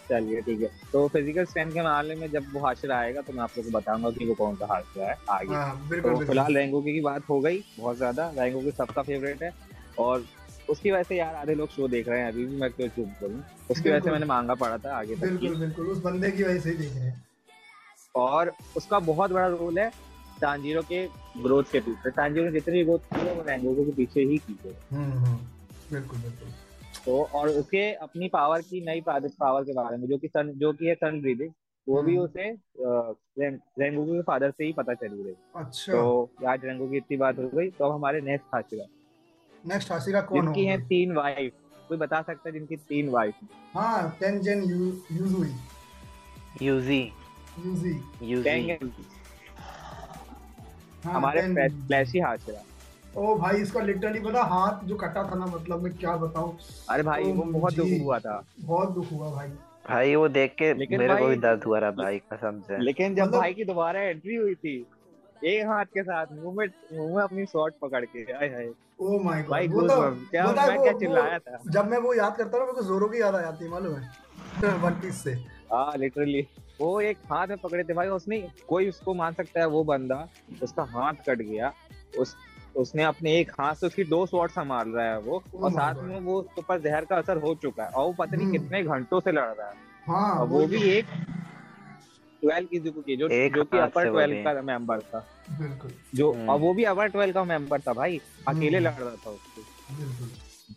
चलिए 0.09 0.41
ठीक 0.41 0.61
है। 0.61 0.69
तो 0.93 1.07
फ़िज़िकल 1.07 1.45
स्ट्रेंथ 1.45 1.71
के 1.71 1.81
मामले 1.81 2.15
में 2.15 2.29
जब 2.31 2.45
वो 2.53 2.65
हाशरा 2.65 2.97
आएगा 2.97 3.21
तो 3.21 3.33
मैं 3.33 3.43
आप 3.43 3.57
लोग 3.57 3.65
को 3.65 3.71
बताऊँगा 3.71 4.09
कि 4.11 4.25
वो 4.25 4.33
कौन 4.35 4.55
सा 4.55 4.65
हाशरा 4.73 5.05
है 5.05 5.17
आगे। 5.29 5.53
हाँ 5.53 5.87
बिल्कुल 5.89 6.13
तो 6.13 6.25
फ़िलहाल 6.25 6.55
रेंगोकी 6.55 6.93
की 6.93 7.01
बात 7.01 7.29
हो 7.29 7.39
गई 7.39 7.63
बहुत 7.79 7.97
ज़्यादा। 7.97 8.31
रेंगोकी 8.37 8.71
सबका 8.71 9.01
फेवरेट 9.01 9.43
है 9.43 9.51
और 9.99 10.25
उसकी 10.71 10.91
वजह 10.91 11.03
से 11.03 11.15
यार 11.17 11.35
आधे 11.35 11.55
लोग 11.55 11.69
शो 11.69 11.87
देख 11.87 12.07
रहे 12.09 12.19
हैं 12.19 12.27
अभी 12.27 12.45
भी 12.45 12.55
मैं 12.61 12.69
क्यों 12.71 12.87
चुप 12.89 13.07
बोलूँ। 13.21 13.41
उसकी 13.71 13.89
वजह 13.89 13.99
से 13.99 14.11
मैंने 14.11 14.25
मांगा 14.25 14.53
पड़ा 14.55 14.77
था 14.77 14.95
आगे 14.97 15.15
तक 15.15 15.21
बिल्कुल 15.21 15.55
बिल्कुल 15.59 15.87
उस 15.87 16.01
बंदे 16.03 16.31
की 16.31 16.43
वजह 16.43 16.59
से 16.59 16.73
देख 16.75 16.95
रहे 16.95 17.05
हैं। 17.05 17.23
और 18.15 18.51
उसका 18.77 18.99
बहुत 19.01 19.31
बड़ा 19.31 19.47
रोल 19.47 19.79
है 19.79 19.89
टांजीरो 20.41 20.81
के 20.83 21.05
ग्रोथ 21.41 21.63
के 21.71 21.79
पीछे। 21.79 22.11
टांजीरो 22.11 22.51
जितनी 22.51 22.83
ग्रोथ 22.83 22.99
की 23.13 23.25
है 23.27 23.33
वो 23.33 23.43
रेंगोको 23.47 23.85
के 23.85 23.91
पीछे 23.95 24.21
ही 24.21 24.37
की 24.37 24.57
है। 24.65 24.73
हम्म 24.91 25.11
हम्म 25.17 25.37
बिल्कुल 25.91 26.19
बिल्कुल। 26.19 26.49
तो 27.05 27.21
और 27.33 27.49
उसके 27.49 27.91
अपनी 28.05 28.27
पावर 28.29 28.61
की 28.61 28.81
नई 28.85 29.01
पावर 29.01 29.63
के 29.63 29.73
बारे 29.73 29.97
में 29.97 30.07
जो 30.07 30.17
कि 30.17 30.27
सन 30.27 30.51
जो 30.57 30.71
कि 30.73 30.87
है 30.87 30.95
सन 30.95 31.21
ब्रीदिंग 31.21 31.51
वो 31.87 32.01
भी 32.03 32.15
हम्म। 32.15 32.23
उसे 32.23 32.49
रेंगोको 33.79 34.13
के 34.13 34.21
फादर 34.21 34.51
से 34.51 34.65
ही 34.65 34.73
पता 34.73 34.93
चली 34.93 35.23
रही 35.23 35.33
अच्छा। 35.55 35.93
तो 35.93 36.29
आज 36.47 36.65
रेंगो 36.65 36.87
की 36.87 36.97
इतनी 36.97 37.17
बात 37.17 37.37
हो 37.39 37.47
गई 37.55 37.69
तो 37.69 37.85
अब 37.85 37.91
हमारे 37.91 38.21
नेक्स्ट 38.21 38.55
हाशिरा 38.55 38.85
नेक्स्ट 39.65 39.91
हासिरा 39.91 40.21
कौन 40.21 40.41
जिनकी 40.41 40.61
होगा। 40.61 40.71
है 40.71 40.87
तीन 40.87 41.11
वाइफ 41.15 41.53
कोई 41.87 41.97
बता 41.97 42.21
सकता 42.21 42.49
है 42.49 42.53
जिनकी 42.53 42.75
तीन 42.89 43.09
वाइफ 43.09 43.33
हाँ 43.75 44.17
Tengen 44.19 44.63
U 44.63 44.85
Uzui 45.11 45.53
Uzui 46.61 47.01
Uzui 47.59 47.99
Uzui 48.23 49.05
हाँ 51.05 51.13
हमारे 51.13 51.41
टेन- 51.41 51.85
फ्लैशी 51.87 52.19
हाशिरा 52.19 52.61
ओ 53.17 53.35
भाई 53.35 53.61
इसका 53.61 53.79
लिटरली 53.81 54.19
पता 54.19 54.43
हाथ 54.43 54.83
जो 54.85 54.95
कटा 54.95 55.23
था 55.23 55.35
ना 55.35 55.45
मतलब 55.45 55.81
मैं 55.83 55.93
क्या 55.93 56.15
बताऊँ? 56.17 56.57
अरे 56.89 57.03
भाई 57.03 57.23
वो 57.23 57.43
बहुत 57.43 57.73
दुख 57.73 57.87
हुआ 58.01 58.19
था। 58.19 58.35
बहुत 58.59 58.91
दुख 58.91 59.11
हुआ 59.11 59.31
भाई। 59.31 59.47
भाई 59.89 60.15
वो 60.15 60.27
देख 60.29 60.53
के 60.59 60.73
लेकिन 60.73 60.99
मेरे 60.99 61.15
को 61.15 61.27
भी 61.27 61.35
दर्द 61.35 61.63
हुआ 61.63 61.79
रहा 61.79 61.91
भाई 61.91 62.19
कसम 62.33 62.59
से। 62.67 62.77
लेकिन 62.77 63.15
जब 63.15 63.21
मतलब- 63.23 63.39
भाई 63.41 63.53
की 63.53 63.63
दोबारा 63.63 64.01
एंट्री 64.01 64.35
हुई 64.35 64.55
थी 64.55 64.77
एक 65.45 65.65
हाथ 65.67 65.85
के 65.85 66.03
साथ 66.03 66.25
मुँह 66.31 66.55
में 66.55 66.65
मुँह 66.93 67.15
में 67.15 67.23
अपनी 67.23 67.45
शॉट 67.45 67.73
पकड़ 67.81 68.05
के 68.05 68.31
आए 68.33 68.47
हाय। 68.47 68.69
ओ 69.01 69.19
माय 69.19 69.43
भाई 69.43 69.67
गॉड 69.67 69.81
वो 69.81 69.87
तो 69.87 70.01
क्या 70.31 70.45
पता 70.47 70.67
मैं 70.67 70.75
वो- 70.77 70.83
क्या 70.83 70.99
चिल्लाया 70.99 71.39
था? 71.39 71.59
जब 71.67 71.89
मैं 71.89 71.97
वो 71.97 72.13
याद 72.13 72.35
करता 72.37 72.57
हूँ 72.57 72.65
मेरे 72.65 72.75
को 72.75 72.83
जोरो 72.83 73.07
की 73.07 73.21
याद 73.21 73.35
आ 73.35 73.41
जाती 73.41 73.65
है 73.65 73.71
मालूम 73.71 73.95
है? 73.95 74.09
वन 74.83 74.91
पीस 74.91 75.23
से। 75.23 75.31
हाँ 75.73 75.93
लिटरली 75.97 76.47
वो 76.81 77.01
एक 77.01 77.17
हाथ 77.31 77.47
में 77.47 77.57
पकड़े 77.57 77.83
थे 77.83 77.93
भाई 77.93 78.07
उसने 78.07 78.49
कोई 78.69 78.89
उसको 78.89 79.13
मान 79.13 79.33
सकता 79.33 79.59
है 79.59 79.65
वो 79.67 79.83
बंदा 79.83 80.27
उसका 80.63 80.83
हाथ 80.83 81.13
कट 81.29 81.37
गया। 81.41 81.73
उस 82.19 82.35
उसने 82.75 83.03
अपने 83.03 83.35
एक 83.37 83.51
हाथ 83.51 83.75
से 83.75 83.87
उसकी 83.87 84.03
दो 84.03 84.25
शॉट 84.25 84.51
संभाल 84.51 84.89
रहा 84.89 85.05
है 85.05 85.19
वो 85.19 85.43
Oh 85.55 85.63
और 85.63 85.71
साथ 85.71 85.95
में 85.95 86.19
वो 86.19 86.39
उसके 86.39 86.61
ऊपर 86.61 86.79
जहर 86.79 87.05
का 87.05 87.15
असर 87.15 87.37
हो 87.37 87.53
चुका 87.55 87.83
है। 87.83 87.89
और 87.89 88.05
वो 88.05 88.13
पता 88.13 88.35
नहीं 88.37 88.47
हम्म। 88.47 88.57
कितने 88.57 88.83
घंटों 88.83 89.19
से 89.19 89.31
लड़ 89.31 89.43
रहा 89.43 89.67
है। 89.67 89.73
हाँ 90.07 90.43
वो 90.45 90.65
भी 90.67 90.81
एक 90.91 91.05
ट्वेल्व 92.41 92.67
की 92.67 92.79
जो 92.79 92.91
की 92.91 93.15
जो 93.15 93.27
जो 93.29 93.63
कि 93.63 93.77
अपर 93.77 94.09
ट्वेल्व 94.09 94.43
का 94.43 94.61
मेंबर 94.61 94.99
था। 95.01 95.19
बिल्कुल। 95.59 95.91
जो 96.15 96.31
हम्म। 96.33 96.49
और 96.49 96.59
वो 96.59 96.73
भी 96.73 96.83
अपर 96.83 97.07
ट्वेल्व 97.07 97.33
का 97.33 97.43
मेंबर 97.43 97.79
था 97.79 97.93
भाई। 97.93 98.21
अकेले 98.47 98.77
हम्म। 98.77 98.87
लड़ 98.87 99.03
रहा 99.03 99.15
था 99.25 99.29
उसको 99.29 99.69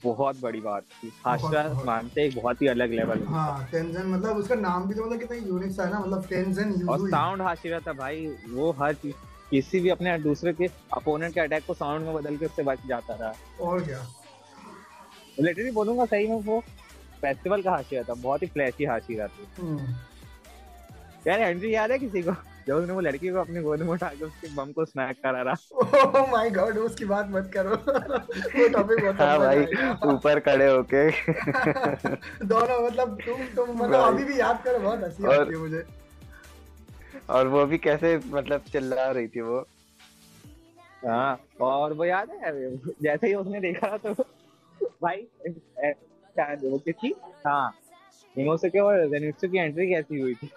बहुत 0.04 0.40
बड़ी 0.40 0.60
बात 0.60 0.82
थी। 1.02 1.12
हाशरा 1.24 1.62
मानते 1.86 2.24
एक 2.24 2.34
बहुत 2.36 2.62
ही 2.62 2.66
अलग 2.66 2.90
लेवल 2.92 3.22
हाँ 3.28 3.68
टेंजन 3.72 4.06
मतलब 4.06 4.36
उसका 4.36 4.54
नाम 4.54 4.84
भी 4.88 4.94
तो 4.94 5.04
मतलब 5.06 5.18
कितना 5.18 5.36
यूनिक 5.46 5.72
सा 5.72 5.84
है 5.84 5.90
ना 5.92 6.00
मतलब 6.00 6.26
टेंजन 6.28 6.88
और 6.88 7.08
साउंड 7.10 7.42
हाशिरा 7.42 7.78
था 7.80 7.92
भाई। 7.92 8.26
वो 8.50 8.70
हर 8.80 8.94
चीज़ 8.94 9.14
किसी 9.50 9.80
भी 9.80 9.88
अपने 9.88 10.18
दूसरे 10.18 10.52
के 10.52 10.66
अपोनेंट 10.96 11.34
के 11.34 11.40
अटैक 11.40 11.64
को 11.66 11.74
साउंड 11.74 12.04
में 12.06 12.14
बदल 12.14 12.36
के 12.36 12.46
उससे 12.46 12.62
बच 12.62 12.86
जाता 12.88 13.16
था 13.16 13.34
और 13.60 13.84
क्या? 13.84 14.06
लिटरली 15.40 15.70
बोलूँगा 15.70 16.04
सही 16.04 16.26
में 16.26 16.40
वो 16.42 16.60
फेस्टिवल 17.20 17.62
का 17.62 17.70
हाशिरा 17.70 18.02
था। 18.02 18.14
बहुत 18.14 18.42
ही 18.42 18.46
फ्लैशी 18.46 18.84
हाशिरा 18.84 19.26
थी। 19.26 19.46
हम्म। 19.60 19.94
यार 21.26 21.40
एंट्री 21.40 21.74
याद 21.74 21.90
है 21.90 21.98
किसी 21.98 22.22
को? 22.22 22.32
जब 22.66 22.74
उसने 22.76 22.92
वो 22.92 23.00
लड़की 23.00 23.28
को 23.28 23.38
अपनी 23.38 23.60
गोद 23.62 23.80
में 23.80 23.88
उठा 23.88 24.08
के 24.08 24.24
उसके 24.24 24.54
बम 24.54 24.72
को 24.72 24.84
स्मैक 24.84 25.16
करा 25.22 25.42
रहा। 25.42 25.54
ओह 25.74 26.30
माय 26.32 26.50
गॉड 26.50 26.78
उसकी 26.78 27.04
बात 27.04 27.26
मत 27.30 27.50
करो। 27.56 27.70
वो 27.70 28.68
टॉपिक 28.68 29.00
बहुत 29.02 29.20
हाँ 29.20 29.38
भाई 29.38 29.64
ऊपर 30.12 30.40
खड़े 30.40 30.70
होके। 30.70 31.10
दोनों 32.46 32.86
मतलब 32.86 33.18
तुम 33.26 33.44
तुम 33.56 33.76
मतलब 33.76 34.00
अभी 34.00 34.24
भी 34.24 34.40
याद 34.40 34.62
करो 34.64 34.78
बहुत 34.78 35.04
हँसी 35.04 35.24
और- 35.24 35.40
आती 35.40 35.52
है 35.52 35.58
मुझे। 35.58 35.84
और 37.30 37.48
वो 37.48 37.66
भी 37.66 37.78
कैसे 37.78 38.20
मतलब 38.26 38.60
चिल्ला 38.72 39.10
रही 39.10 39.28
थी 39.28 39.40
वो। 39.40 39.58
हाँ 41.06 41.38
और 41.60 41.92
वो 41.92 42.04
याद 42.04 42.30
है 42.30 42.76
जैसे 43.02 43.26
ही 43.26 43.34
उसने 43.34 43.60
देखा 43.60 43.96
तो 43.96 44.12
भाई 45.02 45.26
क्या 45.78 46.52
वो 46.62 46.78
किसकी 46.78 47.14
हाँ 47.46 47.72
इनोसुके 48.38 48.78
और 48.78 49.06
जेनित्सु 49.08 49.48
की 49.48 49.58
एंट्री 49.58 49.86
कैसी 49.88 50.20
हुई 50.20 50.34
थी? 50.34 50.50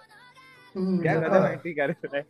क्या 1.02 1.14
तो 1.14 1.20
गजब 1.20 1.44
है। 1.44 1.74
कर 1.74 1.90
रहा 1.90 2.22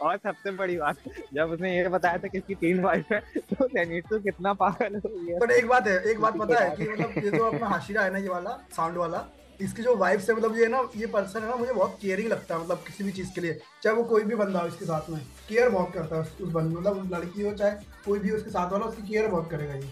और 0.00 0.16
सबसे 0.16 0.50
बड़ी 0.50 0.76
बात 0.76 0.96
जब 1.34 1.50
उसने 1.50 1.76
ये 1.76 1.88
बताया 1.88 2.18
था 2.18 2.28
कि 2.28 2.38
इसकी 2.38 2.54
तीन 2.54 2.80
वाइफ 2.80 3.12
है 3.12 3.20
तो 3.50 3.66
जेनित्सु 3.68 4.18
कितना 4.18 4.52
पागल 4.54 4.96
हो 4.96 5.08
गया। 5.08 5.38
बट 5.38 5.50
एक 5.50 5.66
बात 5.68 5.86
है 5.86 6.02
एक 6.10 6.20
बात 6.20 6.36
पता 6.40 6.58
है 6.64 6.76
कि 6.76 6.88
मतलब 6.88 7.24
ये 7.24 7.30
जो 7.30 7.44
अपना 7.44 7.66
हाशिरा 7.66 8.02
है 8.02 8.12
ना 8.12 8.18
ये 8.18 8.28
वाला 8.28 8.50
साउंड 8.76 8.96
वाला 8.96 9.24
इसकी 9.60 9.82
जो 9.82 9.94
वाइफ 9.96 10.28
है 10.30 10.34
मतलब 10.36 10.56
ये 10.56 10.66
ना 10.66 10.82
ये 10.96 11.06
पर्सन 11.06 11.42
है 11.42 11.48
ना 11.48 11.56
मुझे 11.56 11.72
बहुत 11.72 11.98
केयरिंग 12.02 12.28
लगता 12.28 12.54
है 12.54 12.60
मतलब 12.60 12.82
किसी 12.86 13.04
भी 13.04 13.12
चीज़ 13.12 13.34
के 13.34 13.40
लिए 13.40 13.60
चाहे 13.82 13.96
वो 13.96 14.02
कोई 14.04 14.22
भी 14.22 14.34
बंदा 14.34 14.60
हो 14.60 14.66
इसके 14.66 14.84
साथ 14.84 15.10
में 15.10 15.20
केयर 15.48 15.68
बहुत 15.68 15.92
करता 15.92 16.16
है 16.16 16.22
उस, 16.22 16.36
बंदे 16.42 16.76
मतलब 16.80 17.14
लड़की 17.14 17.42
हो 17.42 17.52
चाहे 17.54 17.72
कोई 18.04 18.18
भी 18.18 18.30
उसके 18.30 18.50
साथ 18.50 18.72
वाला 18.72 18.86
उसकी 18.86 19.08
केयर 19.08 19.26
बहुत 19.26 19.50
करेगा 19.50 19.74
ये। 19.74 19.90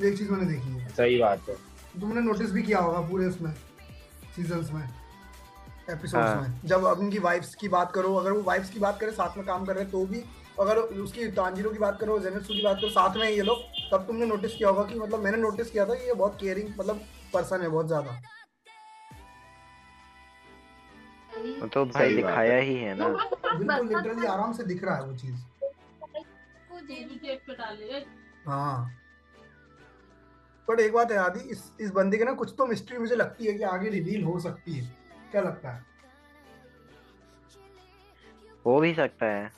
ये 0.00 0.08
एक 0.08 0.18
चीज़ 0.18 0.30
मैंने 0.30 0.52
देखी 0.52 0.72
है। 0.72 0.88
सही 0.88 1.18
बात 1.18 1.48
है। 1.48 1.54
तुमने 2.00 2.20
नोटिस 2.20 2.50
भी 2.50 2.62
किया 2.62 2.78
होगा 2.78 3.00
पूरे 3.00 3.26
उसमें 3.26 3.52
सीजन्स 4.36 4.72
में। 4.72 4.82
एपिसोड्स 5.90 6.26
हाँ। 6.26 6.42
में 6.42 6.60
जब 6.64 6.84
अब 6.86 6.98
उनकी 6.98 7.18
वाइफ्स 7.20 7.54
की 7.54 7.68
बात 7.68 7.92
करो 7.92 8.14
अगर 8.16 8.32
वो 8.32 8.42
वाइफ्स 8.42 8.70
की 8.70 8.78
बात 8.80 9.00
करें 9.00 9.12
साथ 9.12 9.36
में 9.36 9.46
काम 9.46 9.64
कर 9.66 9.74
रहे 9.74 9.82
हैं 9.84 9.92
तो 9.92 10.04
भी 10.06 10.22
अगर 10.60 10.78
उसकी 10.78 11.26
तांजीरो 11.32 11.70
की 11.70 11.78
बात 11.78 11.98
करो 12.00 12.18
जेनेत्सु 12.18 12.54
की 12.54 12.62
बात 12.62 12.76
करो 12.76 12.88
साथ 12.90 13.16
में 13.16 13.28
ये 13.28 13.42
लोग 13.42 13.58
तब 13.92 14.06
तुमने 14.06 14.26
नोटिस 14.26 14.54
किया 14.54 14.68
होगा 14.68 14.82
कि 14.84 14.98
मतलब 14.98 15.22
मैंने 15.24 15.38
नोटिस 15.38 15.70
किया 15.70 15.86
था 15.86 15.94
कि 15.94 16.06
ये 16.06 16.14
बहुत 16.14 16.36
केयरिंग 16.40 16.68
मतलब 16.78 17.00
पर्सन 17.34 17.62
है 17.62 17.68
बहुत 17.68 17.86
ज़्यादा। 17.86 18.20
तो 21.66 21.84
भाई 21.86 22.14
दिखाया 22.14 22.56
ही। 22.58 22.74
है 22.76 22.94
ना। 22.94 23.08
बिल्कुल 23.08 23.88
लिटरली 23.88 24.26
आराम 24.26 24.52
से 24.52 24.62
दिख 24.64 24.84
रहा 24.84 24.96
है 24.96 25.04
वो 25.04 25.16
चीज़। 25.16 25.34
हाँ। 28.46 28.90
बट 30.68 30.80
एक 30.80 30.92
बात 30.92 31.12
है 31.12 31.18
आदि 31.18 31.40
इस 31.50 31.62
इस 31.80 31.90
बंदे 31.90 32.18
के 32.18 32.24
ना 32.24 32.32
कुछ 32.34 32.54
तो 32.58 32.66
मिस्ट्री 32.66 32.98
मुझे 32.98 33.16
लगती 33.16 33.46
है 33.46 33.52
कि 33.52 33.62
आगे 33.66 33.88
रिवील 33.90 34.24
हो 34.24 34.38
सकती 34.40 34.72
है। 34.72 34.99
क्या 35.30 35.42
लगता 35.42 35.70
है? 35.70 35.84
हो 38.66 38.80
भी 38.80 38.94
सकता 38.94 39.26
है। 39.26 39.50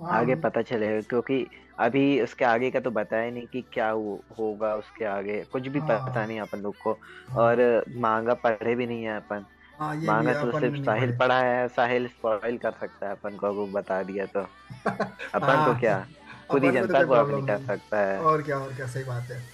हाँ, 0.00 0.12
आगे 0.12 0.34
पता 0.34 0.62
चलेगा 0.62 1.00
क्योंकि 1.00 1.46
अभी 1.78 2.20
उसके 2.20 2.44
आगे 2.44 2.70
का 2.70 2.80
तो 2.80 2.90
बताया 2.90 3.30
नहीं 3.30 3.46
कि 3.46 3.64
क्या 3.72 3.90
हो, 3.90 4.24
होगा 4.38 4.74
उसके 4.74 5.04
आगे। 5.04 5.44
कुछ 5.52 5.68
भी 5.68 5.78
हाँ। 5.78 5.88
पता 5.88 6.26
नहीं 6.26 6.40
अपन 6.40 6.58
लोग 6.58 6.76
को। 6.76 6.92
हाँ, 6.92 7.36
और 7.36 7.84
मांगा 7.96 8.34
पढ़े 8.34 8.74
भी 8.74 8.86
नहीं 8.86 9.04
है 9.04 9.16
अपन। 9.16 9.44
मांगा 9.80 10.32
तो 10.32 10.60
सिर्फ़ 10.60 10.76
साहिल 10.76 11.18
पढ़ा। 11.18 11.38
है 11.38 11.68
साहिल 11.68 12.08
स्पॉइल 12.08 12.58
कर 12.58 12.70
सकता 12.70 13.06
है 13.06 13.12
अपन 13.12 13.36
को 13.36 13.46
अगर 13.46 13.72
बता 13.72 14.02
दिया 14.02 14.26
तो। 14.26 14.40
अपन 15.34 15.64
को 15.64 15.80
क्या? 15.80 16.06
खुद 16.50 16.64
ही 16.64 16.70
तो 16.70 16.74
जनता 16.76 17.04
को 17.04 17.12
अपनी 17.12 17.42
कर 17.42 17.58
सकता 17.58 17.98
है। 17.98 18.18
और 18.18 18.42
क्या 18.42 18.58
और 18.58 18.74
क्या 18.74 18.86
सही 18.86 19.04
बात 19.04 19.30
है। 19.30 19.53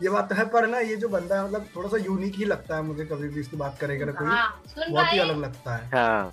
ये 0.00 0.10
बात 0.10 0.28
तो 0.28 0.34
है 0.34 0.44
पर 0.50 0.66
ना 0.66 0.78
ये 0.78 0.96
जो 0.96 1.08
बंदा 1.08 1.36
है 1.36 1.44
मतलब 1.44 1.66
थोड़ा 1.76 1.88
सा 1.88 1.96
यूनिक 1.96 2.34
ही 2.34 2.44
लगता 2.44 2.76
है 2.76 2.82
मुझे 2.82 3.04
कभी 3.04 3.28
भी 3.28 3.40
इसकी 3.40 3.56
बात 3.56 3.78
करेगा 3.80 4.06
कोई 4.12 4.90
बहुत 4.90 5.12
ही 5.12 5.18
अलग 5.18 5.36
लगता 5.38 5.76
है। 5.76 5.88
हाँ। 5.90 6.32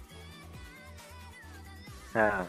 हाँ। 2.15 2.47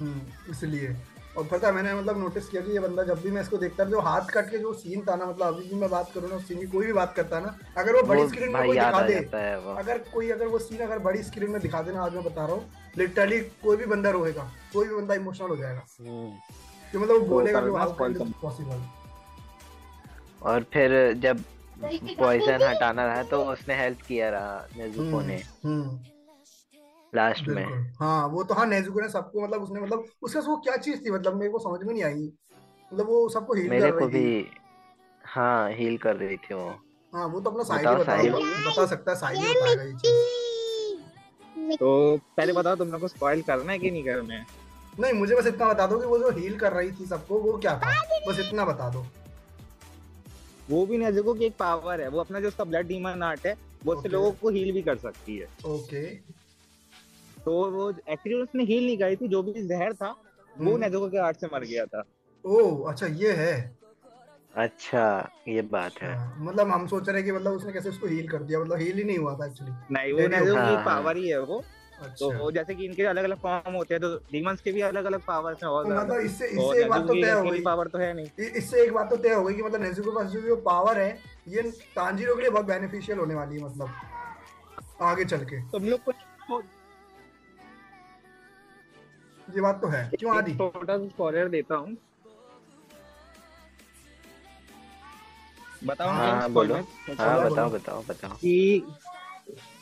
हम्म, 0.00 0.20
इसलिए। 0.50 0.96
और 1.36 1.44
पता 1.44 1.70
मैंने 1.72 1.94
मतलब 1.94 2.18
नोटिस 2.18 2.48
किया 2.48 2.62
कि 2.62 2.72
ये 2.72 2.78
बंदा 2.80 3.02
जब 3.04 3.20
भी 3.22 3.30
मैं 3.30 3.40
इसको 3.42 3.56
देखता 3.58 3.84
जो 3.84 4.00
हाथ 4.00 4.30
कट 4.34 4.50
के 4.50 4.58
जो 4.58 4.72
सीन 4.74 5.00
था 5.08 5.16
ना 5.16 5.26
मतलब 5.26 5.54
अभी 5.54 5.68
भी 5.68 5.74
मैं 5.80 5.88
बात 5.90 6.10
करूँ 6.14 6.30
ना 6.30 6.38
सीन 6.38 6.58
की 6.60 6.66
कोई 6.66 6.86
भी 6.86 6.92
बात 6.92 7.12
करता 7.14 7.36
है 7.36 7.42
ना 7.44 7.56
अगर 7.78 7.96
वो 7.96 8.02
बड़ी 8.02 8.26
स्क्रीन 8.28 8.52
में 8.52 8.64
कोई 8.66 8.76
दिखा 8.76 9.02
दे 9.02 9.14
है 9.34 9.76
अगर 9.76 9.98
कोई 10.14 10.30
अगर 10.30 10.46
वो 10.46 10.58
सीन 10.58 10.78
अगर 10.86 10.98
बड़ी 11.08 11.22
स्क्रीन 11.22 11.50
में 11.50 11.60
दिखा 11.62 11.82
देना 11.82 12.02
आज 12.04 12.14
मैं 12.14 12.24
बता 12.24 12.46
रहा 12.46 12.54
हूँ 12.54 12.92
लिटरली 12.98 13.40
कोई 13.64 13.76
भी 13.76 13.84
बंदा 13.86 14.10
रोएगा 14.10 14.50
कोई 14.72 14.88
भी 14.88 14.94
बंदा 14.94 15.14
इमोशनल 15.14 15.48
हो 15.48 15.56
जाएगा। 15.56 15.84
हम्म। 16.00 16.30
कि 16.92 16.98
मतलब 16.98 17.14
वो 17.14 17.26
बोलेगा 17.26 17.60
पॉसिबल 18.42 18.82
और 20.46 20.62
फिर 20.72 21.12
जब 21.12 21.42
पॉइजन 22.18 22.62
हटाना 22.62 23.06
रहा 23.06 23.22
तो 23.22 23.42
उसने 23.44 23.74
हेल्प 23.74 23.98
किया 24.08 24.28
रहा 24.30 24.66
नेजुको 24.76 25.20
ने। 25.20 25.36
हम्म। 25.64 25.98
लास्ट 27.14 27.48
में। 27.48 27.64
हाँ 28.00 28.26
वो 28.28 28.42
तो 28.44 28.54
हाँ 28.54 28.66
नेजुको 28.66 29.00
ने 29.00 29.08
सबको 29.08 29.40
मतलब 29.40 29.62
उसने 29.62 29.80
मतलब 29.80 30.04
उसके 30.22 30.38
वो 30.38 30.56
क्या 30.56 30.76
चीज़ 30.76 30.96
थी? 30.96 31.10
मतलब 31.10 31.36
मेरे 31.36 31.50
को 31.50 31.58
समझ 31.58 31.86
में 31.86 31.92
नहीं 31.94 32.04
आई। 32.04 32.32
मतलब 32.92 33.06
वो 33.06 33.28
सबको 33.28 33.54
हील 33.54 33.70
मेरे 33.70 33.90
कर 33.90 33.98
को 33.98 34.06
भी 34.06 34.46
हाँ 35.24 35.70
हील 35.72 35.96
कर 35.98 36.16
रही 36.16 36.36
थी 36.36 36.54
वो। 36.54 36.68
हाँ 37.12 37.26
वो 37.26 37.40
तो 37.40 37.50
अपना 37.50 37.62
साइड 37.62 37.88
बता 37.88 38.04
साहिल। 38.04 38.32
बता 38.32 38.86
सकता 38.86 39.10
है 39.10 39.16
साइड 39.16 39.38
बताएगा 39.38 39.82
ये 39.82 39.92
चीज़। 39.92 41.76
तो 41.76 42.16
पहले 42.36 42.52
बताओ 42.52 42.76
तुम 42.76 42.88
लोग 42.88 43.00
को 43.00 43.08
स्पॉइल 43.08 43.42
करना 43.42 43.72
है 43.72 43.78
कि 43.78 43.90
नहीं 43.90 44.04
करना 44.04 44.34
है? 44.34 44.46
नहीं 45.00 45.12
मुझे 45.12 45.34
बस 45.34 45.46
इतना 45.46 45.68
बता 45.68 45.86
दो 45.86 45.98
कि 45.98 46.06
वो 46.06 46.18
जो 46.18 46.30
हील 46.30 46.58
कर 46.58 46.72
रही 46.72 46.92
थी 46.92 47.06
सबको 47.06 47.38
वो 47.38 47.58
क्या 47.58 47.78
था? 47.78 48.02
बस 48.28 48.38
इतना 48.40 48.64
बता 48.64 48.88
दो। 48.90 49.06
वो 50.70 50.84
भी 50.86 50.98
नेजुको 50.98 51.34
की 51.34 51.44
एक 51.44 51.54
पावर 51.58 52.00
है 52.00 52.08
वो 52.08 52.20
अपना 52.20 52.40
जो 52.40 52.48
उसका 52.48 52.64
ब्लड 52.64 52.86
डीमन 52.86 53.22
आर्ट 53.22 53.46
है 53.46 53.52
वो 53.84 53.92
उससे 53.92 54.08
Okay. 54.08 54.12
लोगों 54.12 54.30
को 54.40 54.50
हील 54.50 54.72
भी 54.72 54.82
कर 54.82 54.96
सकती 54.98 55.36
है। 55.36 55.48
ओके 55.66 56.04
तो 57.44 57.52
वो 57.70 57.90
एक्चुअली 57.90 58.40
उसने 58.42 58.64
हील 58.64 58.84
नहीं 58.86 58.98
करी 58.98 59.16
थी 59.16 59.28
जो 59.28 59.42
भी 59.42 59.66
जहर 59.66 59.92
था 59.94 60.08
वो 60.08 60.70
हम्म। 60.70 60.80
नेजुको 60.80 61.08
के 61.08 61.18
आर्ट 61.18 61.36
से 61.40 61.46
मर 61.52 61.64
गया 61.64 61.84
था। 61.86 62.02
ओ 62.44 62.82
अच्छा 62.90 63.06
ये 63.06 63.32
है। 63.36 63.54
अच्छा 64.54 65.04
ये 65.48 65.62
बात 65.72 66.02
है। 66.02 66.14
हाँ, 66.16 66.36
मतलब 66.40 66.70
हम 66.70 66.86
सोच 66.88 67.08
रहे 67.08 67.16
हैं 67.16 67.24
कि 67.24 67.32
मतलब 67.32 67.52
उसने 67.52 67.72
कैसे 67.72 67.88
उसको 67.88 68.06
हील 68.06 68.28
कर 68.28 68.42
दिया 68.42 68.60
मतलब 68.60 68.78
हील 68.80 68.96
ही 68.98 69.04
नहीं 69.04 69.18
हुआ 69.18 69.34
था 69.38 69.46
एक्चुअली 69.46 69.72
नहीं 69.94 70.12
वो 70.12 70.28
नेजुको 70.28 70.60
की 70.68 70.84
पावर 70.84 71.16
ही 71.16 71.28
है 71.28 71.40
वो। 71.42 71.62
अच्छा। 72.02 72.26
वो 72.38 72.50
जैसे 72.52 72.74
कि 72.74 72.84
इनके 72.84 73.04
अलग 73.06 73.24
अलग 73.24 73.38
फॉर्म 73.40 73.74
होते 73.74 73.94
हैं 73.94 74.00
तो 74.00 74.08
डीमंस 74.32 74.60
के 74.60 74.72
भी 74.72 74.80
अलग 74.88 75.04
अलग 75.04 75.20
पावर्स 75.26 75.62
हैं 75.62 75.70
और 75.70 75.84
तो 75.84 75.90
मतलब 75.90 76.20
इससे 76.20 76.46
इससे 76.46 76.82
एक 76.82 76.88
बात 76.90 77.06
तो 77.06 77.14
तय 77.14 77.30
हो 77.30 77.42
गई। 77.50 77.60
पावर 77.62 77.88
तो 77.88 77.98
है 77.98 78.12
नहीं। 78.14 78.46
इससे 78.56 78.82
एक 78.84 78.92
बात 78.92 79.10
तो 79.10 79.16
तय 79.16 79.34
हो 79.34 79.44
गई 79.44 79.54
कि 79.54 79.62
मतलब 79.62 79.82
नेजुको 79.82 80.10
के 80.10 80.16
पास 80.16 80.30
जो 80.32 80.40
जो 80.40 80.56
पावर 80.66 80.98
है 81.00 81.10
ये 81.48 81.62
तांजीरो 81.96 82.34
के 82.34 82.40
लिए 82.42 82.50
बहुत 82.50 82.66
बेनिफिशियल 82.66 83.18
होने 83.18 83.34
वाली 83.34 83.56
है 83.58 83.64
मतलब 83.64 83.90
आगे 85.02 85.24
चल 85.24 85.44
के। 85.44 85.60
तुम 85.70 85.84
लोग 85.88 86.00
को 86.04 86.12
ये 89.48 89.60
बात 89.60 89.80
तो 89.80 89.88
है। 89.88 90.08
क्यों 90.18 90.36
आदि? 90.36 90.50
एक 90.52 90.58
छोटा 90.58 90.96
सा 90.98 91.06
स्पॉइलर 91.08 91.48
देता 91.48 91.74
हूँ। 91.74 91.96
बताओ 95.84 96.08
हाँ, 96.08 96.30
हाँ? 96.30 96.48
बोलो। 96.50 96.74
हाँ 96.74 96.82
बोलो, 97.42 97.50
बताओ 97.50 97.70
बताओ 97.70 98.02
बताओ। 98.08 98.30
कि 98.36 98.82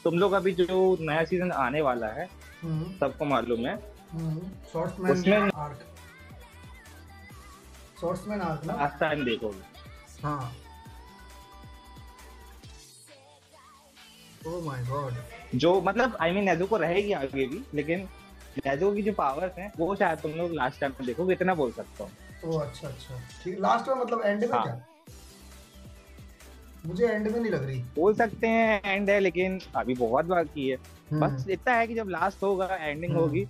तुम 0.04 0.18
लोग 0.18 0.32
अभी 0.32 0.52
जो 0.52 0.96
नया 1.00 1.25
सीज़न 1.25 1.52
आने 1.52 1.80
वाला 1.82 2.06
है 2.06 2.28
हम्म, 2.62 2.92
सबको 3.00 3.25
मालूम 3.25 3.66
है। 3.66 3.75
हम्म, 4.12 4.38
उसमें- 5.12 5.54
आर्क 5.54 5.84
आर्क 8.40 8.64
ना? 8.66 8.75
लास्ट 8.76 8.99
टाइम 9.00 9.25
देखोगे। 9.25 9.62
हाँ। 10.23 10.52
ओह 14.46 14.64
माय 14.66 14.82
गॉड 14.84 15.14
जो 15.58 15.80
मतलब 15.80 16.16
आई 16.20 16.30
मीन 16.32 16.44
नेजुको 16.44 16.76
रहेगी 16.76 17.12
आगे 17.12 17.46
भी 17.46 17.62
लेकिन 17.75 18.08
नेजुको 18.66 18.92
की 18.94 19.02
जो 19.02 19.12
पावर्स 19.12 19.58
हैं 19.58 19.73
वो 19.78 19.94
शायद 19.96 20.18
तुम 20.18 20.32
लोग 20.32 20.52
लास्ट 20.54 20.80
टाइम 20.80 20.92
में 20.92 21.06
देखोगे 21.06 21.32
इतना 21.34 21.54
बोल 21.54 21.70
सकता 21.73 22.04
हूँ। 22.04 22.52
ओह 22.54 22.62
अच्छा 22.62 22.88
अच्छा। 22.88 23.20
ठीक 23.44 23.58
लास्ट 23.61 23.88
में 23.88 23.94
मतलब 23.94 24.23
एंड 24.25 24.40
में 24.44 24.52
हाँ। 24.52 24.62
क्या? 24.64 24.75
मुझे 26.86 27.06
एंड 27.06 27.26
में 27.28 27.38
नहीं 27.40 27.50
लग 27.52 27.64
रही। 27.64 27.78
बोल 27.96 28.14
सकते 28.14 28.46
हैं 28.46 28.80
एंड 28.84 29.10
है 29.10 29.18
लेकिन 29.20 29.58
अभी 29.76 29.94
बहुत 29.94 30.24
बाकी 30.26 30.68
है। 30.68 30.76
हम्म, 31.10 31.20
बस 31.26 31.46
इतना 31.50 31.74
है 31.74 31.86
कि 31.86 31.94
जब 31.94 32.08
लास्ट 32.08 32.42
होगा 32.42 32.66
एंडिंग 32.66 33.12
हम्म, 33.12 33.20
होगी 33.22 33.44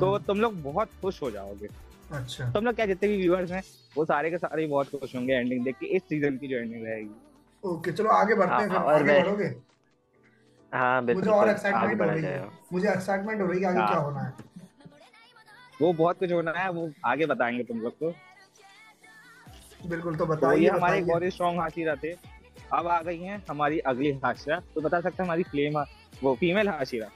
तो 0.00 0.06
हम्म, 0.06 0.24
तुम 0.24 0.40
लोग 0.40 0.62
बहुत 0.62 0.90
खुश 1.02 1.22
हो 1.22 1.30
जाओगे। 1.30 1.68
अच्छा। 2.12 2.50
तुम 2.52 2.64
लोग 2.64 2.74
क्या 2.74 2.86
जितने 2.86 3.08
भी 3.08 3.16
व्यूअर्स 3.16 3.50
हैं 3.50 3.62
वो 3.96 4.04
सारे 4.04 4.30
के 4.30 4.38
सारे 4.38 4.66
बहुत 4.66 4.90
खुश 4.90 5.14
होंगे 5.16 5.34
एंडिंग 5.34 5.64
देख 5.64 5.76
के 5.80 5.86
इस 5.86 6.02
सीज़न 6.02 6.36
की 6.36 6.48
जो 6.48 6.56
एंडिंग 6.56 6.84
रहेगी। 6.86 7.68
ओके 7.68 7.92
चलो 7.92 8.08
आगे 8.10 8.34
बढ़ते 8.34 8.62
हैं 8.62 8.68
हाँ, 8.68 8.98
फिर 8.98 9.10
आगे 9.10 9.22
बढ़ोगे? 9.22 9.54
हाँ 10.72 11.02
मुझे 11.02 11.30
और 11.30 11.48
एक्साइटमेंट 11.50 12.00
हो 12.00 12.06
रही 12.06 12.22
है 12.22 12.48
मुझे 12.72 12.88
एक्साइटमेंट 12.88 13.40
हो 13.40 13.46
रही 13.46 13.60
है 13.62 13.68
आगे 13.68 13.78
हाँ। 13.78 13.88
क्या 13.88 13.98
होना 13.98 14.20
है। 14.20 14.32
वो 15.80 15.92
बहुत 15.92 16.18
कुछ 16.18 16.32
होना 16.32 16.52
है 16.56 16.70
वो 16.70 16.90
आगे 17.06 17.26
बताएँगे 17.26 17.62
तुम 17.64 17.80
लोग 17.80 17.92
को। 18.02 18.12
बिल्कुल 19.88 20.16
तो 20.16 20.24
तो 20.24 20.32
बताइए 20.32 20.68
हमारे 20.68 20.98
एक 20.98 21.06
बहुत 21.06 21.22
ही 21.22 21.30
स्ट्रॉन्ग 21.30 21.60
हाशिरा 21.60 21.94
थे 21.94 22.12
अब 22.74 22.86
आ 22.88 23.00
गई 23.02 23.18
है 23.18 23.42
हमारी 23.50 23.78
अगली 23.90 24.10
हाशिरा 24.24 24.60
तो 24.74 24.80
बता 24.80 25.00
सकते 25.00 25.22
हैं 25.22 25.24
हमारी 25.24 25.42
फ्लेम 25.42 25.78
वो 26.22 26.34
फीमेल 26.40 26.68
हाशिरा। 26.68 27.08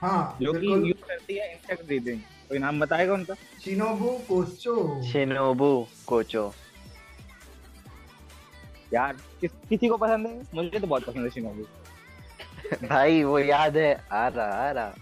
हाँ 0.00 0.36
जो 0.42 0.52
कि 0.52 0.66
यूज़ 0.66 1.04
करती 1.08 1.34
है 1.38 1.50
इंसेक्ट 1.52 1.86
ब्रीदिंग 1.86 2.20
कोई 2.48 2.58
नाम 2.58 2.80
बताएगा 2.80 3.14
उनका? 3.14 3.34
Shinobu 3.64 4.10
Kocho. 4.28 5.02
Shinobu 5.10 5.86
Kocho. 6.06 6.52
यार 8.94 9.16
किस 9.40 9.50
किसी 9.68 9.88
को 9.88 9.96
पसंद 9.96 10.26
है? 10.26 10.42
मुझे 10.54 10.78
तो 10.78 10.86
बहुत 10.86 11.04
पसंद 11.04 11.24
है 11.24 11.30
शिनोबू। 11.30 12.86
भाई 12.88 13.22
वो 13.24 13.38
याद 13.38 13.76
है। 13.76 13.92
आ 14.12 14.26
रहा 14.28 14.68
आ 14.68 14.70
रहा। 14.70 14.94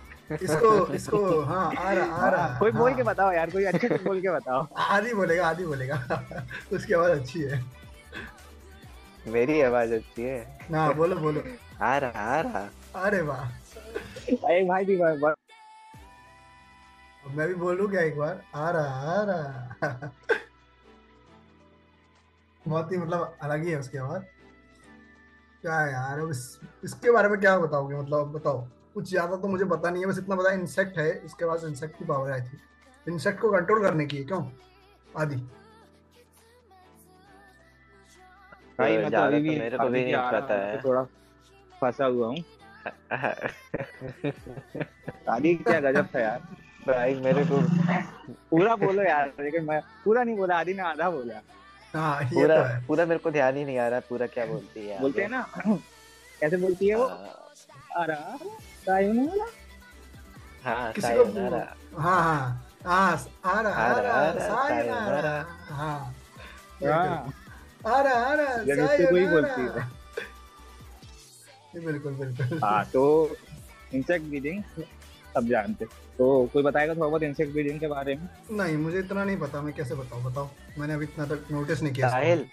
इसको 0.43 0.93
इसको 0.95 1.41
हाँ 1.41 1.73
आ 1.79 1.93
रहा 1.93 2.17
आ 2.17 2.29
रहा। 2.31 2.59
कोई 2.59 2.71
बोल 2.71 2.95
के 2.95 3.03
हाँ। 3.03 3.13
बताओ 3.15 3.33
यार 3.33 3.51
कोई 3.51 3.65
अच्छे 3.65 3.89
से 3.89 3.97
बोल 4.05 4.21
के 4.21 4.31
बताओ। 4.31 4.67
आदि 4.77 5.15
बोलेगा 5.15 5.49
आदि 5.49 5.67
बोलेगा। 5.67 5.97
उसकी 6.73 6.93
आवाज़ 6.95 7.21
अच्छी 7.21 7.41
है। 7.41 7.63
मेरी 9.29 9.61
आवाज़ 9.61 9.95
अच्छी 9.95 10.23
है। 10.23 10.59
हाँ 10.75 10.95
बोलो 10.95 11.17
बोलो। 11.17 11.43
आ 11.83 11.99
रहा 11.99 12.11
आ 12.11 12.41
रहा। 12.41 12.69
अरे 13.03 13.21
वाह। 13.21 13.49
अरे 13.49 14.65
भाई 14.65 14.85
भी 14.85 14.97
भाई 14.97 15.17
भाई- 15.17 15.35
अब 17.27 17.35
मैं 17.35 17.49
भी 17.49 17.55
बोलूँ 17.55 17.91
क्या 17.91 18.01
एक 18.01 18.19
बार? 18.19 18.43
आ 18.55 18.71
रहा 18.71 18.85
आ 18.85 19.23
रहा। 19.23 20.11
बहुत 22.69 22.93
ही 22.93 22.97
मतलब 22.97 23.37
अलग 23.43 23.65
ही 23.65 23.71
है 23.71 23.79
उसकी 23.79 23.99
आवाज़। 23.99 24.23
क्या 25.63 25.87
यार 25.87 26.21
इस, 26.31 26.61
इसके 26.85 27.11
बारे 27.11 27.29
में 27.29 27.41
क्या 27.41 27.59
बताओगे? 27.59 27.97
मतलब 27.97 28.33
बताओ। 28.33 28.69
कुछ 28.95 29.11
ज़्यादा 29.11 29.37
तो 29.37 29.49
मुझे 29.49 29.65
पता 29.65 29.91
नहीं 29.91 30.03
है 30.03 30.09
बस 30.09 30.19
इतना 30.19 30.37
पता 30.37 30.51
है 30.51 30.61
इंसेक्ट 30.61 30.99
है 30.99 31.25
इसके 31.25 31.45
पास 31.45 31.65
इंसेक्ट 31.65 31.99
की 31.99 32.05
पावर 32.05 32.31
आई 32.31 32.41
थी। 32.41 32.59
इंसेक्ट 33.09 33.41
को 33.41 33.53
कंट्रोल 33.53 33.83
करने 33.83 34.07
की 34.07 34.25
क्यों? 34.25 34.51
आदि। 35.17 35.37
भाई 38.79 38.97
मैं 38.97 39.11
तो 39.11 39.17
अभी 39.19 39.41
भी 39.41 39.59
मेरे 39.59 39.79
को 39.79 39.89
भी 39.89 40.05
नहीं 40.05 40.15
पता 40.33 40.55
है 40.55 40.77
तो 40.77 40.89
थोड़ा 40.89 41.03
फंसा 41.81 42.05
हुआ 42.05 42.27
हूँ। 42.27 42.37
आदि 45.29 45.55
क्या 45.55 45.81
गजब 45.81 46.07
था 46.15 46.21
यार। 46.21 46.41
भाई 46.89 47.15
मेरे 47.21 47.45
को 47.45 47.61
पूरा 48.51 48.77
बोलो 48.77 49.03
यार 49.03 49.33
लेकिन 49.41 49.65
मैं 49.65 49.81
पूरा 50.05 50.23
नहीं 50.25 50.37
बोला 50.37 50.59
आदि 50.59 50.75
ने 50.75 50.83
आधा 50.83 51.11
बोला। 51.11 51.41
हाँ 51.95 52.23
पूरा 52.33 52.57
तो 52.57 52.87
पूरा 52.87 53.05
मेरे 53.07 53.19
को 53.19 53.31
ध्यान 53.31 53.57
ही 53.57 53.65
नहीं 53.65 53.79
आ 53.79 53.89
रहा 53.89 54.01
पूरा 54.09 54.27
क्या 54.27 54.47
बोलती 54.47 54.87
है 54.87 55.01
बोलते 55.01 55.23
हैं 55.23 55.29
ना 55.31 55.43
कैसे 56.41 56.57
बोलती 56.57 56.89
है 56.89 56.97
वो? 56.97 57.05
अरा 57.97 58.17
सायोनारा 58.87 59.47
हाँ 60.65 60.93
किसी 60.93 61.15
को 61.15 61.25
सायोनारा 61.25 61.67
हाँ 61.99 62.23
हाँ। 62.23 62.65
हाँ 62.85 63.13
आ 63.45 63.61
रहा 63.61 63.73
आ 63.73 63.85
आ 63.85 63.93
रहा, 63.93 64.01
रहा 64.01 64.13
आ 64.15 64.31
रहा, 64.31 64.49
सायोनारा 64.49 65.21
सायोनारा। 65.21 65.37
हाँ। 65.71 66.15
हाँ 66.85 67.33
आ 67.89 68.01
रहा 68.01 68.25
आ 68.25 68.35
रहा 68.35 68.57
जब 68.65 68.79
इससे 68.85 69.07
कोई। 69.07 69.27
बोलती 69.27 69.61
है 69.61 69.87
ये 71.75 71.81
बिल्कुल 71.87 72.15
बिल्कुल 72.15 72.59
हाँ 72.63 72.85
तो 72.93 73.03
इंसेक्ट 73.95 74.27
ब्रीडिंग 74.27 74.63
सब 75.35 75.49
जानते 75.49 75.85
तो 76.19 76.29
कोई 76.53 76.63
बताएगा 76.63 76.95
थोड़ा 76.95 77.09
बहुत 77.09 77.23
इंसेक्ट 77.23 77.53
ब्रीडिंग 77.53 77.81
के 77.81 77.87
बारे 77.89 78.15
में 78.15 78.29
नहीं 78.53 78.77
मुझे 78.77 78.99
इतना 78.99 79.25
नहीं 79.25 79.37
पता 79.39 79.61
मैं 79.63 79.73
कैसे 79.75 79.95
बताऊँ 79.95 80.23
बताओ 80.25 80.49
मैंने 80.79 80.95
अभी 80.95 81.05
इतना 81.05 81.27
तक 81.27 81.47
नोटिस 81.53 81.83
नहीं 81.83 81.93
किया 81.95 82.09
साहिल 82.11 82.47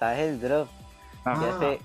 साहिल 0.00 0.38
ध्रुव 0.38 0.68
हाँ। 1.26 1.34
जैसे 1.42 1.78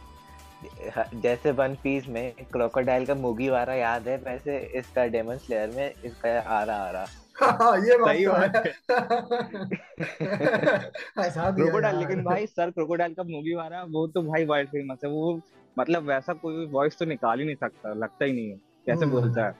जैसे 1.17 1.51
वन 1.53 1.75
पीस 1.83 2.07
में 2.07 2.33
क्रोकोडाइल 2.51 3.05
का 3.05 3.15
मुगी 3.15 3.49
वारा 3.49 3.73
याद 3.75 4.07
है 4.07 4.17
वैसे 4.17 4.57
इसका 4.75 5.05
डेमन 5.07 5.37
स्लेयर 5.37 5.69
में 5.75 5.93
इसका 6.05 6.39
आ 6.39 6.61
रहा 6.63 6.77
आ 6.77 6.89
रहा 6.91 7.05
ये 7.41 7.97
बात 7.97 8.15
सही 8.15 8.25
तो 8.25 8.31
बात 8.31 8.55
है। 8.55 8.73
क्रोकोडाइल 11.51 11.97
लेकिन 11.97 12.23
भाई 12.23 12.47
सर 12.47 12.71
क्रोकोडाइल 12.71 13.13
का 13.13 13.23
मूवी 13.23 13.55
वाला 13.55 13.83
वो 13.83 14.07
तो 14.07 14.21
भाई 14.21 14.45
वर्ल्ड 14.45 14.69
फ़ेमस 14.69 14.97
है 15.03 15.09
वो 15.09 15.41
मतलब 15.79 16.03
वैसा 16.03 16.33
कोई 16.33 16.65
वॉइस 16.65 16.99
तो 16.99 17.05
निकाल 17.05 17.39
ही 17.39 17.45
नहीं 17.45 17.55
सकता 17.55 17.93
लगता 17.93 18.25
ही 18.25 18.33
नहीं 18.33 18.49
है 18.49 18.57
कैसे 18.85 19.05
हम्म, 19.05 19.11
बोलता 19.11 19.45
है। 19.45 19.55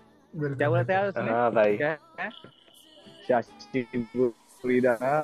क्या 0.56 0.70
बोला 0.70 0.84
था 0.84 0.94
यार 0.94 1.08
उसने? 1.08 1.32
हाँ 1.32 1.52
भाई। 1.52 1.78
क्या 1.78 1.98
है? 2.20 2.30
शास्त्री 3.28 4.08
बुरीदा 4.16 5.24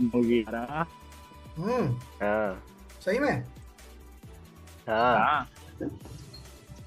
मूवी 0.00 0.40
वाला 0.40 0.86
हम्म 1.58 1.96
हाँ। 2.22 2.62
सही 3.04 3.18
में? 3.18 3.44
हाँ। 4.88 5.18
हाँ। 5.18 5.48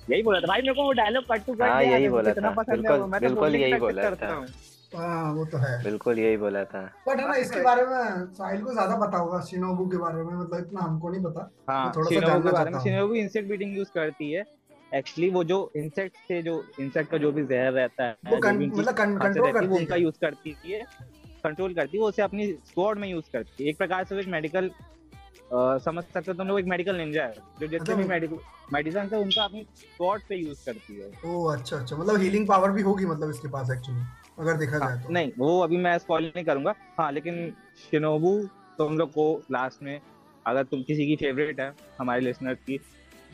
यही 0.10 0.22
बोला 0.24 0.40
था 0.40 0.48
भाई 0.48 0.62
मेरे 0.62 0.74
को 0.74 0.84
वो 0.84 0.92
डायलॉग 0.94 1.24
कट 1.32 1.46
टू 1.46 1.54
कट 1.54 1.62
हाँ, 1.62 1.84
यही 1.84 2.08
बोला 2.10 2.34
था। 2.34 2.50
पसंद 2.52 2.86
है 2.88 2.92
वो, 2.92 3.06
बिल्कुल- 3.06 3.12
तो 3.12 3.20
बिल्कुल 3.20 3.56
यही 3.56 3.74
बोला 3.80 4.10
था। 4.16 4.34
हूँ। 4.34 4.46
वो 5.34 5.44
तो 5.46 5.58
है 5.58 5.84
बिल्कुल 5.84 6.20
यही 6.20 6.38
बोला 6.38 6.64
था 6.66 6.80
बट 7.08 7.20
है 7.20 7.28
ना 7.28 7.34
इसके 7.36 7.62
बारे 7.62 7.86
में 7.86 8.26
साहिल 8.34 8.62
को 8.62 8.72
ज़्यादा 8.74 8.96
पता 8.98 9.18
होगा 9.18 9.40
शिनोबू 9.50 9.86
के 9.88 9.98
बारे 9.98 10.24
में 10.24 10.34
मतलब 10.34 10.60
इतना 10.60 10.82
हमको 10.82 11.10
नहीं 11.10 11.24
पता 11.24 11.50
हाँ 11.70 11.92
थोड़ा 11.96 12.10
सा 12.10 12.16
शिनोबू 12.16 12.28
जानना 12.28 12.40
के 12.42 12.52
बारे 12.52 12.72
चाहता 12.72 12.78
हूँ। 12.78 12.84
शिनोबू 12.86 13.14
इंसेक्ट 13.16 13.48
ब्रीडिंग 13.48 13.78
यूज़ 13.78 13.90
करती 13.96 14.32
है 14.32 14.44
एक्चुअली 14.92 15.30
वो 15.30 15.44
जो 15.44 15.60
इंसेक्ट 15.76 16.16
से 16.28 16.42
जो 16.42 16.56
इंसेक्ट 16.80 17.12
का 17.12 17.18
जो 17.18 17.32
भी 17.32 17.46
जहर 17.46 17.72
रहता 17.74 18.04
है 18.04 18.16
वो 18.26 18.38
कं- 18.38 18.56
मतलब 18.62 18.94
कं- 18.94 19.20
कंट्रोल 19.22 19.48
रहती 19.48 19.66
है, 19.66 19.80
उनका 19.80 19.96
यूज़ 19.96 20.20
करती 20.22 20.56
है 20.66 20.82
कंट्रोल 21.44 21.74
करती 21.74 21.98
है 21.98 22.02
वो 22.02 22.08
उसे 22.10 22.22
अपनी 22.22 22.52
स्क्वाड 22.70 22.98
में 23.00 23.08
यूज़ 23.08 23.32
करती 23.34 23.64
है 23.64 23.70
एक 23.70 23.78
प्रकार 23.78 24.04
से 24.04 24.16
वो 24.16 24.22
एक 24.22 24.28
मेडिकल 24.28 24.70
समझ 25.52 26.04
सकते 26.04 26.32
हो 26.32 26.38
तुम 26.38 26.48
लोग 26.48 26.60
एक 26.60 26.66
मेडिकल 26.66 26.96
निंजा 26.96 27.24
है 27.24 27.34
जो 27.60 27.68
जितने 27.68 27.96
भी 27.96 28.04
मतलब- 28.04 28.10
मेडिकल 28.10 28.38
मेडिसिन 28.74 29.10
है 29.14 29.20
उनका 29.20 29.44
अपनी 29.44 29.62
स्क्वाड 29.78 30.22
पे 30.30 30.36
यूज़ 30.36 30.66
करती 30.66 31.00
है। 31.00 31.10
ओ 31.26 31.46
अच्छा 31.52 31.78
अच्छा 31.78 31.96
मतलब 31.96 32.20
हीलिंग 32.22 32.48
पावर 32.48 32.72
भी 32.72 32.82
होगी 32.82 33.06
मतलब 33.06 33.30
इसके 33.30 33.48
पास 33.48 33.72
एक्चुअली 33.72 34.02
अगर 34.40 34.58
देखा 34.58 34.78
हाँ, 34.78 34.90
जाए 34.90 35.04
तो। 35.04 35.14
नहीं 35.14 35.32
वो 35.38 35.60
अभी 35.62 35.78
मैं 35.78 35.98
स्पॉइल 35.98 36.32
नहीं 36.36 36.46
करूँगा। 36.46 36.74
हाँ 37.00 37.12
लेकिन 37.12 37.52
शिनोबू 37.92 38.38
तुम 38.78 38.98
लोग 38.98 39.10
को 39.12 39.26
लास्ट 39.52 39.84
में 39.84 40.00
अगर 40.46 40.64
तुम 40.64 40.82
किसी 40.84 41.08
की 41.08 41.16
फेवरेट 41.16 41.60
है 41.60 41.74
हमारे 42.00 42.22
लिसनर्स 42.22 42.58
की 42.68 42.80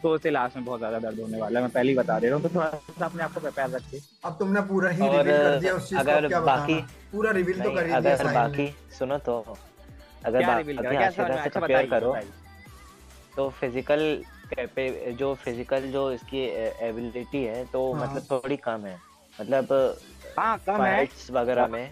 तो 0.04 0.10
उसे 0.16 0.30
लास्ट 0.32 0.56
में 0.56 0.66
बहुत 0.66 0.80
ज़्यादा 0.80 0.98
दर्द 1.00 1.20
होने 1.20 1.40
वाला 1.42 1.60
है। 1.60 1.66
मैं 1.66 1.72
पहले 1.74 1.92
ही 1.92 1.98
बता 1.98 2.18
दे 2.20 2.28
रहा 2.28 2.36
हूँ 2.38 2.44
तो 2.44 2.56
थोड़ा 2.56 2.70
सा 3.00 3.06
अपने 3.06 3.24
आप 3.24 3.34
को 3.34 3.40
प्रिपेयर 3.40 3.70
रखिए। 3.70 4.02
अब 4.26 4.36
तुमने 4.40 4.62
पूरा 4.72 4.90
ही 4.90 5.08
रिवील 5.08 5.38
कर 5.38 5.60
दिया 5.60 5.74
उस 5.74 5.90
चीज़ 5.90 6.00
को 6.00 6.28
क्या 6.28 6.40
बाकी- 6.42 6.76
बताना 6.76 7.12
पूरा 7.12 7.32
रिवील 7.32 7.62
तो 7.62 7.70
कर 7.72 7.86
ही 7.86 8.02
दिया 8.02 8.16
अगर 8.16 8.34
बाकी 8.34 8.68
सुनो 9.00 9.18
तो 9.30 9.40
अगर 10.26 10.44
आशीर्वाद 10.44 10.66
में 10.68 11.10
से 11.12 11.22
अच्छा 11.40 11.60
कंपेयर 11.60 11.86
करो 11.90 12.16
तो 13.36 13.50
फ़िज़िकल 13.60 14.02
जो 15.20 15.34
फ़िज़िकल 15.36 15.88
जो 15.92 16.12
इसकी 16.12 16.42
एबिलिटी 16.88 17.44
है 17.44 17.64
तो 17.66 17.92
हाँ। 17.94 18.04
मतलब 18.04 18.24
थोड़ी 18.32 18.58
कम 18.58 18.86
है। 18.86 18.98
मतलब 19.42 19.72
हाँ 20.38 20.58
कम 20.68 20.74
है। 20.74 20.96
फाइट्स 20.96 21.30
वगैरह 21.32 21.68
में। 21.68 21.90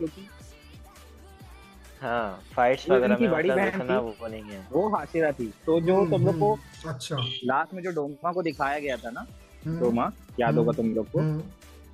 हाँ 2.02 2.43
फाइट्स 2.54 2.89
वगैरह 2.89 3.17
में 3.17 3.32
बड़ी 3.32 3.50
मतलब 3.50 3.72
बहन 3.72 3.89
थी। 3.89 3.98
वो 4.19 4.28
नहीं 4.28 4.43
है। 4.43 4.67
वो 4.72 4.88
हाशिरा 4.96 5.32
थी। 5.32 5.52
तो 5.65 5.80
जो 5.82 5.96
हम्म, 5.96 6.10
तुम 6.12 6.26
लोग 6.26 6.39
को 6.39 6.54
हम्म, 6.54 6.89
अच्छा। 6.89 7.17
लास्ट 7.46 7.74
में 7.74 7.82
जो 7.84 7.91
डोमा 7.91 8.32
को 8.32 8.41
दिखाया 8.43 8.80
गया 8.80 8.98
था 8.98 9.10
ना 9.10 9.26
हम्म, 9.65 9.80
डोमा 9.80 10.12
याद 10.39 10.58
होगा 10.58 10.72
तुम 10.72 10.93
लोग 10.96 11.08
को 11.15 11.22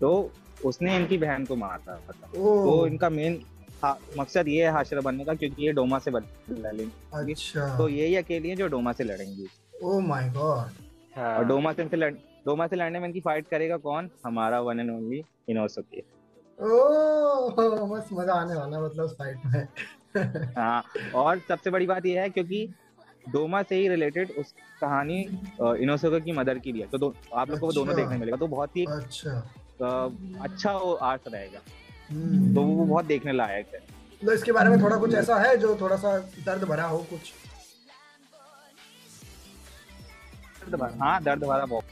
तो 0.02 0.32
उसने 0.65 0.95
इनकी 0.97 1.17
बहन 1.17 1.45
को 1.45 1.56
मारा 1.56 1.78
था 1.88 1.99
ओ 2.38 2.56
तो 2.65 2.88
इनका 2.88 3.10
मेन 3.10 3.41
मकसद 3.84 4.48
ये 4.48 4.65
है 4.65 4.72
हाशिरा 4.72 5.02
बनने 5.02 5.26
का 5.26 5.34
क्योंकि 5.34 5.65
ये 5.65 5.72
डोमा 5.74 6.00
से 6.00 6.12
लेंगे 6.12 6.88
अच्छा। 7.13 7.78
तो 7.78 7.88
यही 7.89 8.15
अकेली 8.15 8.50
है 8.50 8.56
जो 8.56 8.68
डोमा 8.68 8.92
से 8.92 9.04
लड़ेंगी। 9.04 9.48
ओ 9.84 10.00
माय 10.02 10.30
गॉड 10.30 11.18
हाँ। 11.18 11.36
और 11.38 11.46
डोमा 11.46 11.74
से 11.74 11.84
लड़ 11.96 12.13
डोमा 12.46 12.68
से 12.68 12.76
लड़ने 12.76 13.00
में 13.00 13.08
इनकी 13.08 13.20
फाइट 13.20 13.48
करेगा 13.48 13.78
कौन? 13.80 14.10
हमारा 14.26 14.60
वन 14.62 14.80
एंड 14.80 14.92
ओनली 14.92 15.24
इनोसुके 15.50 16.04
ओ 16.60 17.86
बस 17.88 18.10
मज़ा 18.13 18.34
आने 18.34 18.56
वाला 18.56 18.80
मतलब 18.82 19.15
फाइट 19.20 19.46
में। 19.46 20.54
हाँ 20.58 20.84
और 21.15 21.39
सबसे 21.48 21.70
बड़ी 21.70 21.86
बात 21.88 22.06
यह 22.06 22.22
है 22.22 22.30
क्योंकि 22.30 22.68
डोमा 23.30 23.62
से 23.63 23.76
ही 23.76 23.88
रिलेटेड 23.89 24.32
उस 24.39 24.54
कहानी 24.82 25.20
इनोसुके 25.84 26.20
की 26.22 26.32
मदर 26.32 26.60
की 26.60 26.72
भी 26.72 26.80
है। 26.82 26.88
तो 26.88 26.98
दो, 26.98 27.13
आप 27.34 27.50
लोग 27.50 27.60
को 27.60 27.65
वो 27.65 27.72
दोनों 27.74 27.94
अच्छा। 27.94 28.04
देखने 28.04 28.18
मिलेगा। 28.18 28.38
तो 28.38 28.48
बहुत 28.48 28.78
ही 28.78 28.86
अच्छा। 28.86 29.32
अच्छा 30.44 30.72
वो 30.74 30.94
आर्ट 30.94 31.28
रहेगा। 31.28 31.60
तो 32.10 32.62
वो 32.62 32.86
बहुत 32.86 33.06
देखने 33.06 33.32
लायक 33.32 33.67
है। 33.74 33.80
तो 34.26 34.32
इसके 34.34 34.52
बारे 34.52 34.69
में 34.69 34.82
थोड़ा 34.84 34.98
कुछ 34.98 35.13
ऐसा 35.15 35.38
है 35.39 35.56
जो 35.58 35.76
थोड़ा 35.82 35.95
सा 35.95 36.17
दर्द 36.45 36.63
भरा 36.63 36.86
हो 36.86 36.98
कुछ? 37.10 37.32
दर्द 40.62 40.76
भरा 40.76 41.06
हाँ 41.06 41.22
दर्द 41.24 41.43
भरा 41.43 41.65
बहुत। 41.65 41.84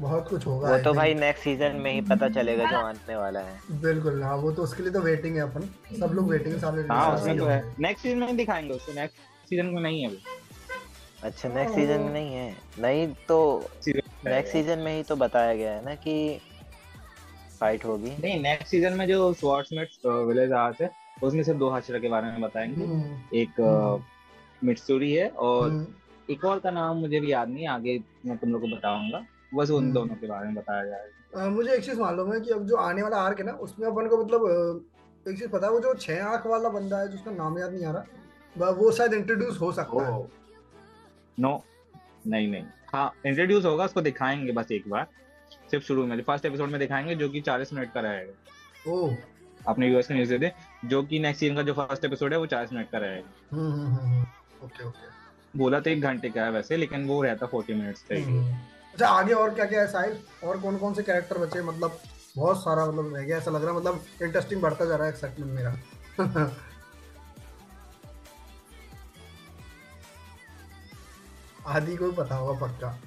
बहुत 0.00 0.28
कुछ 0.28 0.46
होगा 0.46 0.70
वो 0.70 0.78
तो 0.78 0.92
भाई 0.92 1.14
नेक्स्ट 1.14 1.44
सीज़न 1.44 1.76
में 1.76 1.90
ही 1.92 2.00
पता 2.00 2.28
चलेगा 2.28 2.64
जो 2.70 2.78
आने 2.78 3.16
वाला 3.16 3.40
है। 3.40 3.80
बिल्कुल 3.80 4.22
हाँ 4.22 4.36
वो 4.36 4.50
तो 4.52 4.62
उसके 4.62 4.82
लिए 4.82 4.92
तो 4.92 5.00
वेटिंग 5.00 5.36
है 5.36 5.42
अपन। 5.42 5.68
सब 6.00 6.12
लोग 6.14 6.28
वेटिंग 6.30 6.54
है 6.54 6.60
सारे 6.60 6.82
हाँ 6.88 7.14
उसमें 7.14 7.38
तो 7.38 7.46
है। 7.46 7.62
नेक्स्ट 7.80 8.02
सीज़न 8.02 8.18
में 8.18 8.26
ही 8.26 8.36
दिखाएँगे 8.36 8.74
उसको 8.74 8.92
नेक्स्ट 8.92 9.48
सीज़न 9.48 9.66
में 9.66 9.80
नहीं 9.82 10.02
है 10.02 10.08
वो। 10.08 10.16
अच्छा 11.22 11.48
नेक्स्ट 11.48 11.74
सीज़न 11.74 12.00
में 12.00 12.12
नहीं 12.12 12.34
है। 12.34 12.56
नहीं 12.78 13.06
तो 13.28 13.38
नेक्स्ट 13.86 14.52
सीज़न 14.52 14.78
में 14.78 14.96
ही 14.96 15.02
तो 15.02 15.16
बताया 15.16 15.54
गया 15.54 15.72
है 15.72 15.84
ना 15.84 15.94
कि 15.94 16.40
फाइट 17.56 17.84
होगी। 17.84 18.10
नहीं 18.12 18.40
नेक्स्ट 18.42 18.68
सीज़न 18.68 18.92
में 18.98 19.06
जो 19.08 19.32
स्वॉर्ड्समिट 19.34 20.06
विलेज 20.06 20.52
आर्ट 20.54 20.80
है 20.82 20.90
उसमें 21.22 21.42
सिर्फ़ 21.42 21.58
दो 21.58 21.68
हाशिरा 21.70 21.98
के 21.98 22.08
बारे 22.08 22.26
में 22.26 22.40
बताएँगे। 22.40 22.84
हम्म, 22.84 23.18
एक 23.34 24.02
मिट्सूरी 24.64 25.12
है 25.12 25.28
और 25.28 25.68
हम्म, 25.70 25.86
एक 26.30 26.44
और 26.44 26.58
का 26.58 26.70
नाम 26.70 26.96
मुझे 26.96 27.20
भी 27.20 27.32
याद 27.32 27.48
नहीं 27.48 27.66
आगे 27.68 27.98
मैं 28.26 28.36
तुम 28.38 28.52
लोग 28.52 28.60
को 28.60 28.76
बताऊँगा। 28.76 29.24
बस 29.54 29.70
उन 29.70 29.82
हम्म। 29.82 29.92
दोनों 29.94 30.14
के 30.14 30.26
बारे 30.26 30.46
में 30.46 30.54
बताया 30.54 30.84
जाएगा 30.84 31.48
मुझे 31.50 31.72
एक 31.72 31.84
चीज़ 31.84 32.00
मालूम 32.00 32.32
है 32.32 32.40
कि 32.40 32.50
अब 32.50 32.66
जो 32.66 32.76
आने 32.78 33.02
वाला 33.02 33.16
आर्क 33.16 33.38
है 33.40 33.46
ना 33.46 33.52
उसमें 33.62 33.86
अपन 33.88 34.06
को 34.08 34.22
मतलब 34.24 34.84
एक 35.26 35.38
चीज़ 35.38 35.48
पता 35.48 35.66
है 35.66 35.72
वो 35.72 35.80
जो 35.80 35.94
छह 35.96 36.24
आँख 36.24 36.46
वाला 36.46 36.68
बंदा 36.68 36.98
है 37.00 37.10
जिसका 37.10 37.30
नाम 37.32 37.58
याद 37.58 37.72
नहीं 37.72 37.84
आ 37.84 37.92
रहा 37.92 38.70
वो 38.72 38.90
शायद 38.92 39.12
इंट्रोड्यूस 39.14 39.60
हो 39.60 39.70
सकता 39.72 40.06
है। 40.06 40.26
नो 41.38 41.62
नहीं 42.26 42.48
नहीं। 42.48 42.64
हाँ 42.86 43.12
इंट्रोड्यूस 43.26 43.64
होगा 43.64 43.84
उसको 43.84 44.00
दिखाएँगे 44.00 44.52
बस 44.52 44.70
एक 44.72 44.88
बार। 44.88 45.06
सिर्फ़ 45.70 45.84
शुरू 45.84 46.06
में 46.06 46.22
फ़र्स्ट 46.22 46.44
एपिसोड 46.44 46.70
में 46.70 46.78
दिखाएँगे 46.80 47.14
जो 47.14 47.28
कि 47.28 47.40
चालीस 47.40 47.72
मिनट 47.72 47.92
का 47.92 48.00
रहेगा। 48.00 48.92
ओह। 48.92 49.16
अपने 49.68 49.86
व्यूअर्स 49.86 50.08
को 50.08 50.14
न्यूज़ 50.14 50.30
दे 50.30 50.38
दे 50.38 50.52
जो 50.84 51.02
कि 51.02 51.18
नेक्स्ट 51.18 51.40
सीज़न 51.40 51.56
का 51.56 51.62
जो 51.62 51.74
फ़र्स्ट 51.74 52.04
एपिसोड 52.04 52.32
है 52.32 52.38
वो 52.38 52.46
चालीस 52.46 52.72
मिनट 52.72 52.90
का 52.90 52.98
रहेगा। 52.98 53.56
हम्म 53.56 53.72
हम्म, 53.72 53.96
हम्म, 53.96 54.26
ओके 54.64 54.84
ओके। 54.84 55.58
बोला 55.58 55.80
तो 55.80 55.90
एक 55.90 56.00
घंटे 56.00 56.30
का 56.30 56.42
है 56.42 56.50
वैसे 56.50 56.76
लेकिन 56.76 57.06
वो 57.06 57.22
रहता 57.22 57.46
फोर्टी 57.46 57.74
मिनट्स 57.74 58.02
का। 58.02 58.14
अच्छा 58.92 59.08
आगे 59.08 59.32
और 59.32 59.54
क्या 59.54 59.64
क्या 59.64 59.80
है 59.80 59.86
साहिल? 59.86 60.18
और 60.44 60.60
कौन 60.60 60.76
कौन 60.78 60.94
से 60.94 61.02
कैरेक्टर 61.02 61.38
बचे? 61.38 61.62
मतलब 61.62 61.98
बहुत 62.36 62.60
सारा 62.60 62.86
मतलब 62.86 63.14
रह 63.16 63.22
गया 63.22 63.36
ऐसा 63.38 63.50
लग 63.50 63.64
रहा 63.64 63.72
है 63.72 63.80
मतलब 63.80 64.04
इंटरेस्टिंग 64.22 64.62
बढ़ता 64.62 64.84
जा 64.84 64.96
रहा 64.96 65.06
है 65.06 65.12
एक्साइटमेंट 65.12 65.52
मेरा। 65.52 65.76
आदि 71.66 71.96
को 71.96 72.12
पता 72.12 72.34
होगा 72.34 72.66
पक्का। 72.66 72.98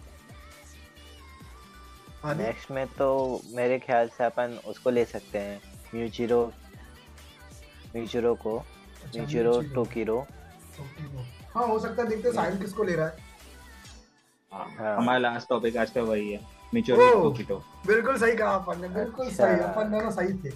नेक्स्ट 2.25 2.71
में 2.71 2.85
तो 2.97 3.07
मेरे 3.53 3.77
ख्याल 3.79 4.07
से 4.17 4.23
अपन 4.23 4.57
उसको 4.67 4.89
ले 4.89 5.03
सकते 5.05 5.39
हैं 5.39 5.59
म्यूचिरो 5.95 6.41
म्यूचिरो 7.95 8.33
को 8.35 8.57
अच्छा, 8.57 9.19
म्यूचिरो 9.19 9.51
म्यूचिरो। 9.51 9.73
टोकिरो 9.75 10.17
टोकिरो। 10.77 11.25
हाँ 11.55 11.67
हो 11.67 11.79
सकता 11.79 12.03
है 12.03 12.07
देखते 12.09 12.27
हैं 12.27 12.35
साहिल 12.35 12.57
किसको 12.61 12.83
ले 12.83 12.95
रहा 12.95 13.07
है 13.07 13.27
हाँ, 14.51 14.65
हाँ। 14.79 14.95
हमारा 14.97 15.17
लास्ट 15.19 15.49
टॉपिक 15.49 15.77
आज 15.77 15.89
का 15.91 16.01
वही 16.01 16.31
है 16.31 16.39
मिचोरी 16.73 17.03
ओह। 17.03 17.21
कोकिटो 17.23 17.57
बिल्कुल 17.87 18.17
सही 18.19 18.35
कहा 18.37 18.53
अपन 18.55 18.81
ने 18.81 18.89
बिल्कुल 18.89 19.25
अच्छा। 19.27 19.45
सही 19.45 19.59
अपन 19.63 19.91
दोनों 19.91 20.11
सही 20.11 20.33
थे 20.43 20.53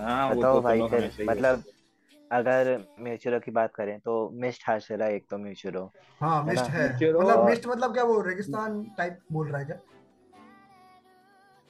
हाँ 0.00 0.28
वो 0.28 0.34
बताओ 0.40 0.54
तो 0.54 0.60
भाई 0.62 0.80
फिर 0.88 1.26
मतलब 1.30 1.62
अगर 2.32 2.68
म्यूचुरो 3.00 3.38
की 3.40 3.50
बात 3.50 3.72
करें 3.74 3.98
तो 4.00 4.12
मिस्ट 4.42 4.62
हाशिरा 4.66 5.06
एक 5.06 5.24
तो 5.30 5.38
म्यूचुरो 5.38 5.90
हाँ 6.20 6.42
मिस्ट 6.44 6.64
है। 6.64 6.86
मतलब 6.94 7.26
और- 7.36 7.48
मिस्ट 7.48 7.66
मतलब 7.66 7.92
क्या 7.94 8.04
वो 8.04 8.20
रेगिस्तान 8.20 8.82
टाइप 8.98 9.18
बोल 9.32 9.48
रहा 9.48 9.58
है 9.58 9.64
क्या? 9.64 9.76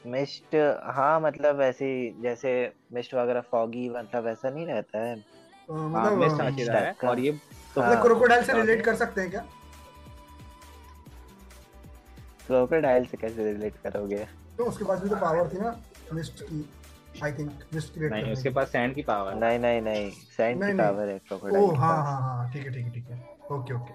मिस्ट 0.05 0.55
हाँ 0.95 1.21
मतलब 1.21 1.61
ऐसे 1.61 1.89
जैसे 2.23 2.53
मिस्ट 2.93 3.15
वगैरह 3.15 3.41
फॉगी 3.41 3.89
मतलब 3.89 4.27
ऐसा 4.27 4.51
नहीं 4.51 4.67
रहता 4.67 4.99
है। 4.99 5.17
हाँ 5.71 5.89
मतलब 5.89 6.19
मिस्ट 6.19 6.41
हाशिरा 6.41 6.79
है 6.79 6.95
और 7.05 7.19
ये 7.19 7.33
तो 7.75 7.81
हाँ। 7.81 7.91
मतलब 7.91 8.03
क्रोकोडाइल 8.03 8.45
से। 8.45 8.53
रिलेट 8.53 8.85
कर 8.85 8.95
सकते 8.95 9.21
हैं 9.21 9.31
क्या? 9.31 9.45
क्रोकोडाइल 12.47 13.05
से 13.07 13.17
कैसे 13.17 13.53
रिलेट 13.53 13.75
करोगे? 13.85 14.25
तो 14.59 14.65
उसके 14.65 14.85
पास 14.85 15.01
भी 15.03 15.09
तो 15.09 15.17
पावर 15.17 15.49
थी 15.55 15.59
ना 15.61 15.77
मिस्ट 16.13 16.43
की। 16.43 16.65
आई 17.25 17.33
थिंक 17.33 17.51
मिस्ट 17.75 17.95
क्रिएट 17.95 18.13
नहीं 18.13 18.33
उसके 18.33 18.51
पास 18.51 18.69
सैंड 18.73 18.95
की 18.95 19.03
पावर 19.03 19.35
नहीं 19.35 19.59
नहीं 19.59 19.81
नहीं 19.81 20.11
सैंड 20.37 20.65
की 20.65 20.73
पावर 20.79 21.09
है 21.09 21.19
क्रोकोडाइल 21.19 21.65
ओह 21.65 21.79
हाँ 21.79 21.97
हाँ 22.05 22.21
हाँ 22.21 22.51
ठीक 22.53 22.67
है 22.67 22.73
ठीक 22.73 22.85
है 22.85 22.91
ठीक 22.91 23.11
है। 23.11 23.19
Okay 23.57 23.75
okay. 23.75 23.93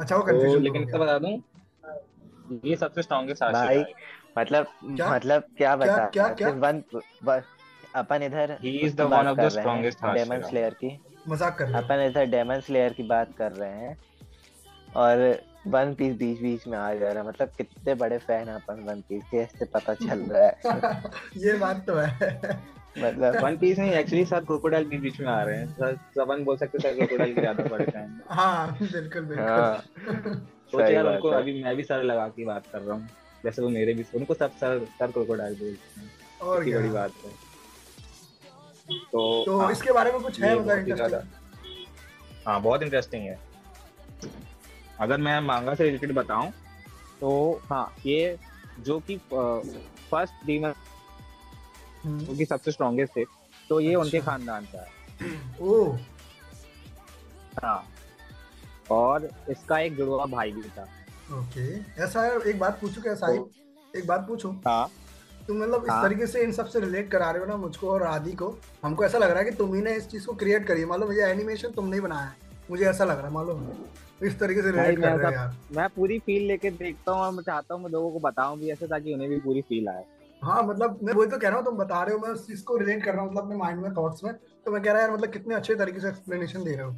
अच्छा 0.00 0.16
वो 0.16 0.22
कंफ्यूजन 0.22 0.62
लेकिन 0.62 0.82
इतना 0.82 0.98
बता 0.98 1.18
दूँ 1.18 2.60
ये 2.64 2.76
सबसे 2.76 3.02
स्ट्रॉन्गेस्ट 3.02 3.42
हाशिरा 3.42 3.64
भाई 3.64 3.84
मतलब 4.38 4.66
क्या? 4.96 5.10
मतलब 5.14 5.42
क्या 5.56 5.76
बता? 5.76 6.06
क्या- 6.06 6.36
क्या? 6.38 6.48
वन 6.48 6.82
वन- 7.24 7.42
अपन 7.94 8.22
इधर 8.22 8.56
He 8.64 8.72
is 8.72 8.80
the 8.80 8.86
उसकी 8.86 9.02
बात 9.04 9.24
one 9.24 9.30
of 9.30 9.36
कर 9.36 9.48
the 9.48 9.56
रहे 9.56 9.64
strongest 9.64 10.04
हैं 10.04 10.14
डेमन 10.14 10.40
स्लेयर 10.48 10.74
की। 10.74 10.98
मज़ाक 11.28 11.58
कर 11.58 11.64
रहे 11.64 11.74
हो। 11.74 11.80
अपन 11.82 12.00
इधर 12.00 12.24
डेमन 12.26 12.60
स्लेयर 12.60 12.92
की 12.92 13.02
बात 13.02 13.32
कर 13.38 13.52
रहे 13.52 13.70
हैं। 13.70 13.96
और 14.96 15.42
वन 15.66 15.94
पीस 15.94 16.16
बीच 16.16 16.40
बीच 16.42 16.66
में 16.66 16.78
आ 16.78 16.94
जा 16.94 17.12
रहा 17.12 17.22
है। 17.22 17.28
मतलब 17.28 17.48
कितने 17.58 17.94
बड़े 17.94 18.18
फ़ैन 18.18 18.48
हैं 18.48 18.54
अपन 18.54 18.84
वन 18.84 19.00
पीस 19.00 19.22
के 19.30 19.42
इससे 19.42 19.64
पता 19.64 19.94
चल 19.94 20.18
रहा 20.18 20.44
है। 20.44 20.54
ये 21.36 21.54
बात 21.54 21.84
तो 21.86 21.96
है। 21.96 22.38
मतलब 22.98 23.42
वन 23.44 23.56
पीस 23.56 23.78
नहीं 23.78 23.90
एक्चुअली 23.90 24.24
साथ 24.24 24.40
क्रोकोडाइल 24.40 24.84
भी 24.84 24.98
बीच 24.98 25.20
में 25.20 25.28
आ 25.28 25.42
रहे 25.42 25.58
हैं। 25.58 25.94
सबन 26.14 26.44
बोल 26.44 26.56
सकते 26.56 26.88
हैं 26.88 26.96
क्रोकोडाइल 26.96 27.34
के 27.34 27.40
ज़्यादा 27.40 27.64
बड़े 27.64 27.84
फ़ैन 27.84 28.20
हाँ। 28.30 28.76
बिल्कुल 28.82 29.22
बिल्कुल। 29.22 29.38
हाँ 29.38 29.82
सोच 30.72 30.90
यार 30.90 31.06
उनको 31.06 31.28
अभी 31.28 31.62
मैं 31.62 31.76
भी 31.76 31.82
सर 31.82 32.02
लगा 32.02 32.26
के 32.28 32.44
बात 32.44 32.64
कर 32.72 32.80
रहा 32.80 32.96
हूँ। 32.96 33.08
जैसे 33.44 33.62
वो 33.62 33.68
मेरे 33.68 33.94
भी 33.94 34.04
उनको 34.14 34.34
सब 34.34 34.50
सर 34.50 34.84
सर 34.84 35.10
क्रोकोडाइल 35.10 35.54
बोलते 35.54 36.00
हैं। 36.00 36.10
और 36.40 36.64
बड़ी 36.64 36.90
बात 36.90 37.12
है। 37.26 37.32
तो 39.12 39.44
तो 39.46 39.58
हाँ, 39.58 39.70
इसके 39.72 39.92
बारे 39.92 40.12
में 40.12 40.20
कुछ 40.20 40.40
है 40.40 40.58
मतलब 40.60 40.78
इंटरेस्टिंग 40.78 42.44
हाँ 42.46 42.60
बहुत 42.62 42.82
इंटरेस्टिंग 42.82 43.22
है। 43.22 43.38
अगर 45.00 45.20
मैं 45.20 45.40
मांगा 45.40 45.74
से 45.74 45.84
रिलेटेड 45.84 46.12
बताऊँ 46.14 46.50
तो 47.20 47.60
हाँ 47.70 47.94
ये 48.06 48.36
जो 48.80 48.98
कि 49.00 49.16
फ़र्स्ट 49.32 50.46
डीमन 50.46 50.74
जो 52.06 52.36
कि 52.36 52.44
सबसे 52.44 52.72
स्ट्रॉन्गेस्ट 52.72 53.16
थे 53.16 53.24
तो 53.68 53.80
ये 53.80 53.88
अच्छा। 53.88 54.00
उनके। 54.00 54.20
खानदान 54.20 54.64
का 54.74 54.80
है। 54.80 55.30
ओह। 55.60 55.98
हाँ 57.62 57.82
और 58.90 59.28
इसका 59.50 59.78
एक 59.78 59.96
जुड़वा 59.96 60.24
भाई 60.26 60.52
भी 60.52 60.62
था। 60.62 60.82
ओके। 61.32 61.66
ऐसा 62.04 62.22
है 62.22 62.38
एक 62.40 62.58
बात 62.58 62.80
पूछूँ 62.80 63.02
क्या 63.02 63.14
साहिब? 63.14 63.50
एक 63.96 64.06
बात 64.06 64.26
पूछूँ? 64.28 64.54
हाँ। 64.66 64.90
तुम 65.46 65.62
मतलब 65.62 65.84
इस 65.84 65.90
हाँ। 65.90 66.02
तरीके 66.02 66.26
से 66.26 66.42
इन 66.42 66.52
सबसे 66.52 66.80
रिलेट 66.80 67.10
करा 67.10 67.30
रहे 67.30 67.40
हो 67.42 67.46
ना 67.48 67.56
मुझको 67.56 67.90
और 67.90 68.02
आदि 68.02 68.32
को? 68.32 68.48
हमको 68.84 69.04
ऐसा 69.04 69.18
लग 69.18 69.30
रहा 69.30 69.38
है 69.38 69.44
कि 69.44 69.56
तुम 69.56 69.74
ही 69.74 69.82
ने 69.82 69.94
इस 69.96 70.08
चीज़ 70.08 70.26
को 70.26 70.32
क्रिएट 70.32 70.66
करी 70.66 70.80
है। 70.80 70.86
मालूम 70.86 71.12
ये 71.12 71.30
एनिमेशन 71.30 71.70
तुमने 71.70 71.96
ही 71.96 72.00
बनाया 72.00 72.26
है। 72.26 72.36
मुझे 72.70 72.84
ऐसा 72.84 73.04
लग 73.04 73.18
रहा 73.18 73.26
है 73.26 73.32
मालूम 73.32 73.60
इस 74.20 74.38
तरीके 74.40 74.62
से 74.62 74.70
रिलेट 74.70 74.98
कर 74.98 75.16
रहे 75.16 75.26
हो 75.26 75.32
यार। 75.32 75.56
मैं 75.76 75.88
पूरी 75.88 76.18
फील 76.18 76.46
लेके 76.46 76.70
देखता 76.70 77.12
हूँ 77.12 77.20
और 77.20 77.32
मैं 77.32 77.42
चाहता 77.42 77.74
हूँ 77.74 77.82
मैं 77.82 77.90
लोगों 77.90 78.10
को 78.10 78.18
बताऊँ 78.28 78.58
भी 78.58 78.70
ऐसे 78.70 78.86
ताकि 78.86 79.14
उन्हें 79.14 79.28
भी 79.30 79.38
पूरी 79.40 79.62
फील 79.62 79.88
आए। 79.88 80.04
हाँ 80.42 80.62
मतलब 80.62 80.98
मैं 81.02 81.12
वही 81.12 81.28
तो 81.30 81.38
कह 81.38 81.48
रहा 81.48 81.56
हूँ 81.56 81.64
तुम 81.64 81.76
बता 81.76 82.02
रहे 82.02 82.14
हो 82.14 82.20
मैं 82.20 82.28
उस 82.28 82.46
चीज़ 82.46 82.64
को 82.64 82.76
रिलेट 82.76 83.04
कर 83.04 83.12
रहा 83.12 83.22
हूँ 83.22 83.30
मतलब 83.30 83.44
अपने 83.44 83.56
माइंड 83.56 83.80
में 83.80 83.92
थॉट्स 83.94 84.24
में। 84.24 84.32
तो 84.34 84.70
मैं 84.70 84.82
कह 84.82 84.92
रहा 84.92 85.02
यार 85.02 85.10
मतलब 85.10 85.32
कितने 85.32 85.54
अच्छे 85.54 85.74
तरीके 85.74 86.00
से 86.00 86.08
एक्सप्लेनेशन 86.08 86.64
दे 86.64 86.74
रहे 86.74 86.86
हो। 86.86 86.92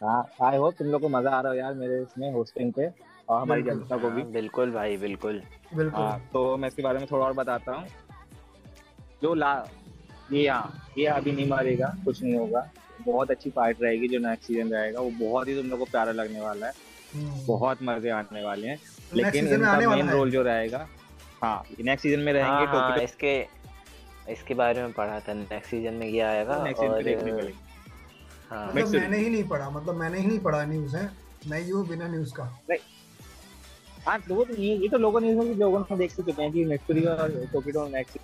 हाँ 0.00 0.24
आई 0.42 0.56
होप 0.56 0.74
तुम 0.78 0.86
लोग 0.86 1.00
को 1.00 1.08
मज़ा 1.08 1.30
आ 1.30 1.40
रहा 1.40 1.52
हो 1.52 1.58
यार 1.58 1.74
मेरे 1.74 2.00
इसमें 2.02 2.30
होस्टिंग 2.32 2.72
पे 2.72 2.88
और 3.28 3.40
हमारी 3.40 3.62
जनता 3.62 3.96
को 3.96 4.10
भी। 4.10 4.22
हाँ, 4.22 4.30
बिल्कुल 4.32 4.70
भाई 4.70 4.96
बिल्कुल। 4.96 5.42
बिल्कुल। 5.74 6.02
हाँ 6.02 6.18
तो 6.32 6.56
मैं 6.56 6.68
इसके 6.68 6.82
बारे 6.82 6.98
में 6.98 7.06
थोड़ा 7.10 7.24
और 7.26 7.32
बताता 7.32 7.72
हूँ। 7.72 7.86
जो 9.22 9.34
ला 9.34 9.54
ये 10.32 10.42
यहाँ 10.42 10.92
ये 10.98 11.06
अभी 11.06 11.32
नहीं 11.32 11.48
मारेगा 11.48 11.94
कुछ 12.04 12.22
नहीं 12.22 12.36
होगा। 12.36 12.60
बहुत 13.06 13.30
अच्छी 13.30 13.50
फाइट 13.50 13.82
रहेगी 13.82 14.08
जो 14.08 14.18
नेक्स्ट 14.18 14.46
सीज़न 14.46 14.72
रहेगा 14.72 15.00
वो 15.00 15.10
बहुत 15.20 15.48
ही 15.48 15.54
तुम 15.56 15.70
लोग 15.70 15.78
को 15.78 15.84
प्यारा 15.84 16.12
लगने 16.12 16.40
वाला 16.40 16.66
है। 16.66 16.72
हम्म। 17.14 17.46
बहुत 17.46 17.78
मज़े 17.82 18.10
आने 18.10 18.44
वाले 18.44 18.68
हैं। 18.68 18.78
लेकिन 19.14 19.48
इनका 19.48 19.78
मेन 19.88 20.10
रोल 20.10 20.30
जो 20.30 20.42
रहेगा 20.42 20.86
हाँ 21.42 21.62
नेक्स्ट 21.80 22.02
सीज़न 22.02 22.20
में 22.20 22.32
हाँ 22.32 22.40
रहेंगे 22.40 22.66
हाँ 22.66 22.90
टोक्यो 22.90 23.04
इसके 23.04 23.38
इसके 24.32 24.54
बारे 24.54 24.82
में 24.82 24.92
पढ़ा 24.92 25.18
था। 25.20 25.32
नेक्स्ट 25.34 25.70
सीज़न 25.70 25.94
में 25.94 26.06
ये 26.06 26.20
आएगा 26.20 26.54
और 26.54 27.02
देखने 27.02 27.32
मिलेगी। 27.32 27.54
हाँ। 28.50 28.66
मतलब 28.66 29.00
मैंने 29.00 29.18
ही 29.18 29.28
नहीं 29.30 29.44
पढ़ा 29.44 29.70
मतलब 29.70 29.94
मैंने 29.94 30.18
ही 30.18 30.26
नहीं 30.26 30.38
पढ़ा 30.38 30.64
न्यूज़ 30.64 30.96
है। 30.96 31.10
मैं 31.48 31.60
ही 31.60 31.70
हूँ 31.70 31.86
बिना 31.88 32.08
न्यूज़ 32.08 32.32
का। 32.34 32.44
हाँ 34.06 34.18
तो 34.20 34.44
तो 34.44 34.54
ये 34.54 34.76
ये 34.76 34.88
तो 34.88 34.98
लोगों 34.98 35.20
ने 35.20 35.30
इसमें 35.30 35.54
लोगों 35.54 35.80
ने 35.80 35.96
देख 35.96 36.14
चुके 36.16 36.32
हैं 36.42 36.50
कि 36.52 36.64
नेक्स्ट 36.64 37.06
और 37.08 37.48
टोक्यो 37.52 37.86
नेक्स्ट 37.88 38.18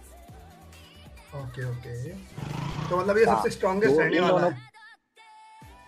ओके 1.37 1.65
ओके 1.71 2.76
तो 2.91 2.97
मतलब 2.97 3.19
ये 3.19 3.25
हाँ, 3.25 3.37
सबसे 3.37 3.51
स्ट्रॉन्गेस्ट 3.51 3.99
रहने 3.99 4.21
वाला 4.21 4.47
है। 4.47 4.65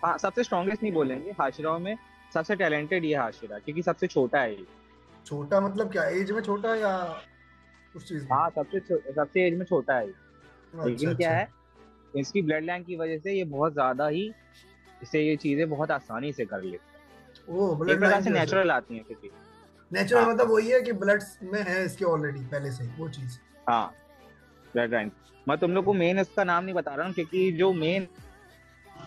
हाँ 0.05 0.17
सबसे 0.17 0.43
स्ट्रॉन्गेस्ट 0.43 0.83
नहीं 0.83 0.91
बोलेंगे 0.93 1.31
हाशिराओं 1.39 1.79
में 1.79 1.95
सबसे 2.33 2.55
टैलेंटेड 2.55 3.05
ये 3.05 3.15
हाशिरा 3.15 3.59
क्योंकि 3.59 3.81
सबसे 3.83 4.07
छोटा 4.07 4.39
है 4.39 4.51
ये। 4.51 4.65
छोटा 5.25 5.59
मतलब 5.61 5.91
क्या 5.91 6.03
एज 6.09 6.31
में 6.31 6.41
छोटा 6.41 6.75
या 6.75 6.91
उस 7.95 8.07
चीज़ 8.07 8.23
में? 8.23 8.29
हाँ 8.31 8.49
सबसे 8.49 8.79
सबसे 9.13 9.47
एज 9.47 9.57
में 9.57 9.65
छोटा 9.65 9.95
है 9.95 10.05
ये। 10.07 10.11
अच्छा, 10.11 10.85
लेकिन 10.85 11.13
क्या 11.15 11.29
अच्छा। 11.29 11.39
है 11.39 12.21
इसकी 12.21 12.41
ब्लड 12.41 12.65
लाइन 12.65 12.83
की 12.83 12.95
वजह 12.95 13.17
से 13.17 13.33
ये 13.33 13.43
बहुत 13.45 13.73
ज़्यादा 13.73 14.07
ही 14.07 14.31
इसे 15.03 15.21
ये 15.21 15.35
चीज़ें 15.37 15.69
बहुत 15.69 15.91
आसानी 15.91 16.31
से 16.33 16.45
कर 16.45 16.61
लेते 16.61 16.77
हैं। 16.77 17.77
ब्लड 17.79 17.99
प्रकार 17.99 18.21
से 18.21 18.29
नेचुरल 18.29 18.71
आती 18.71 18.95
हैं 18.95 19.03
क्योंकि 19.03 19.31
नेचुरल 19.91 20.21
हाँ। 20.21 20.33
मतलब 20.33 20.51
वही 20.51 20.69
है 20.69 20.81
कि 20.81 20.91
ब्लड 20.93 21.23
में 21.43 21.61
है 21.63 21.83
इसके 21.85 22.05
ऑलरेडी 22.05 22.39
पहले 22.45 22.71
से 22.71 22.87
वो 22.97 23.09
चीज़। 23.09 23.37
हाँ। 23.69 23.93
ब्लड 24.73 24.93
लाइन 24.93 25.11
मैं 25.47 25.57
तुम 25.57 25.71
लोग 25.71 25.85
को 25.85 25.93
मेन 25.95 26.19
उसका 26.19 26.43
नाम 26.43 26.63
नहीं 26.63 26.75
बता 26.75 26.95
रहा 26.95 27.05
हूँ 27.05 27.13
क्योंकि 27.13 27.51
जो 27.53 27.71
मेन 27.75 28.07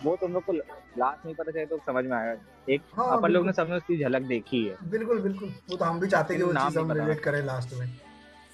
वो 0.03 0.15
तुम 0.21 0.33
लोग 0.33 0.43
को 0.45 0.53
लास्ट 0.53 1.25
नहीं 1.25 1.35
पता 1.35 1.51
चले 1.51 1.65
तो 1.65 1.77
समझ 1.85 2.03
में 2.05 2.15
आएगा। 2.17 2.33
एक 2.69 2.81
हाँ, 2.95 3.17
अपन 3.17 3.31
लोग 3.31 3.45
ने। 3.45 3.53
सबने 3.53 3.75
उसकी 3.75 3.97
झलक 3.97 4.21
देखी 4.27 4.63
है। 4.65 4.75
बिल्कुल 4.91 5.19
बिल्कुल। 5.21 5.49
वो 5.69 5.77
तो 5.77 5.85
हम 5.85 5.99
भी 5.99 6.07
चाहते 6.07 6.33
हैं 6.33 6.41
कि 6.41 6.47
वो 6.47 6.53
चीज़ 6.55 6.79
हम 6.79 6.91
रिलेट 6.91 7.19
करें 7.19 7.41
लास्ट 7.45 7.73
में। 7.73 7.87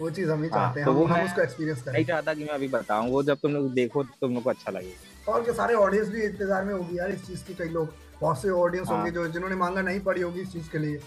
वो 0.01 0.09
चीज़ 0.09 0.31
हम 0.31 0.43
ही 0.43 0.49
हाँ, 0.49 0.59
चाहते 0.59 0.79
हैं। 0.79 0.85
तो 0.87 1.05
हम 1.05 1.21
उसको 1.21 1.41
एक्सपीरियंस 1.41 1.81
करें। 1.81 1.93
नहीं 1.93 2.05
चाहता 2.05 2.33
कि 2.33 2.43
मैं 2.43 2.53
अभी 2.53 2.67
बताऊँ 2.67 3.09
वो 3.11 3.23
जब 3.23 3.37
तुम 3.37 3.53
लोग 3.53 3.71
देखो 3.73 4.03
तो 4.03 4.13
तुम 4.21 4.33
लोग 4.33 4.43
को 4.43 4.49
अच्छा 4.49 4.71
लगेगा 4.71 5.31
और 5.33 5.43
क्या 5.43 5.53
सारे 5.53 5.73
ऑडियंस 5.75 6.09
भी 6.09 6.21
इंतज़ार 6.23 6.63
में 6.65 6.73
होगी 6.73 6.97
यार 6.99 7.11
इस 7.11 7.25
चीज़ 7.27 7.43
की 7.45 7.53
कई 7.53 7.69
लोग 7.69 7.93
बहुत 8.21 8.41
से 8.41 8.49
ऑडियंस 8.49 8.87
हाँ। 8.87 8.97
होंगे 8.97 9.11
जो 9.11 9.27
जिन्होंने 9.29 9.55
मांगा 9.55 9.81
नहीं 9.81 9.99
पड़ी 10.01 10.21
होगी 10.21 10.41
इस 10.41 10.51
चीज़ 10.53 10.69
के 10.71 10.77
लिए। 10.77 10.97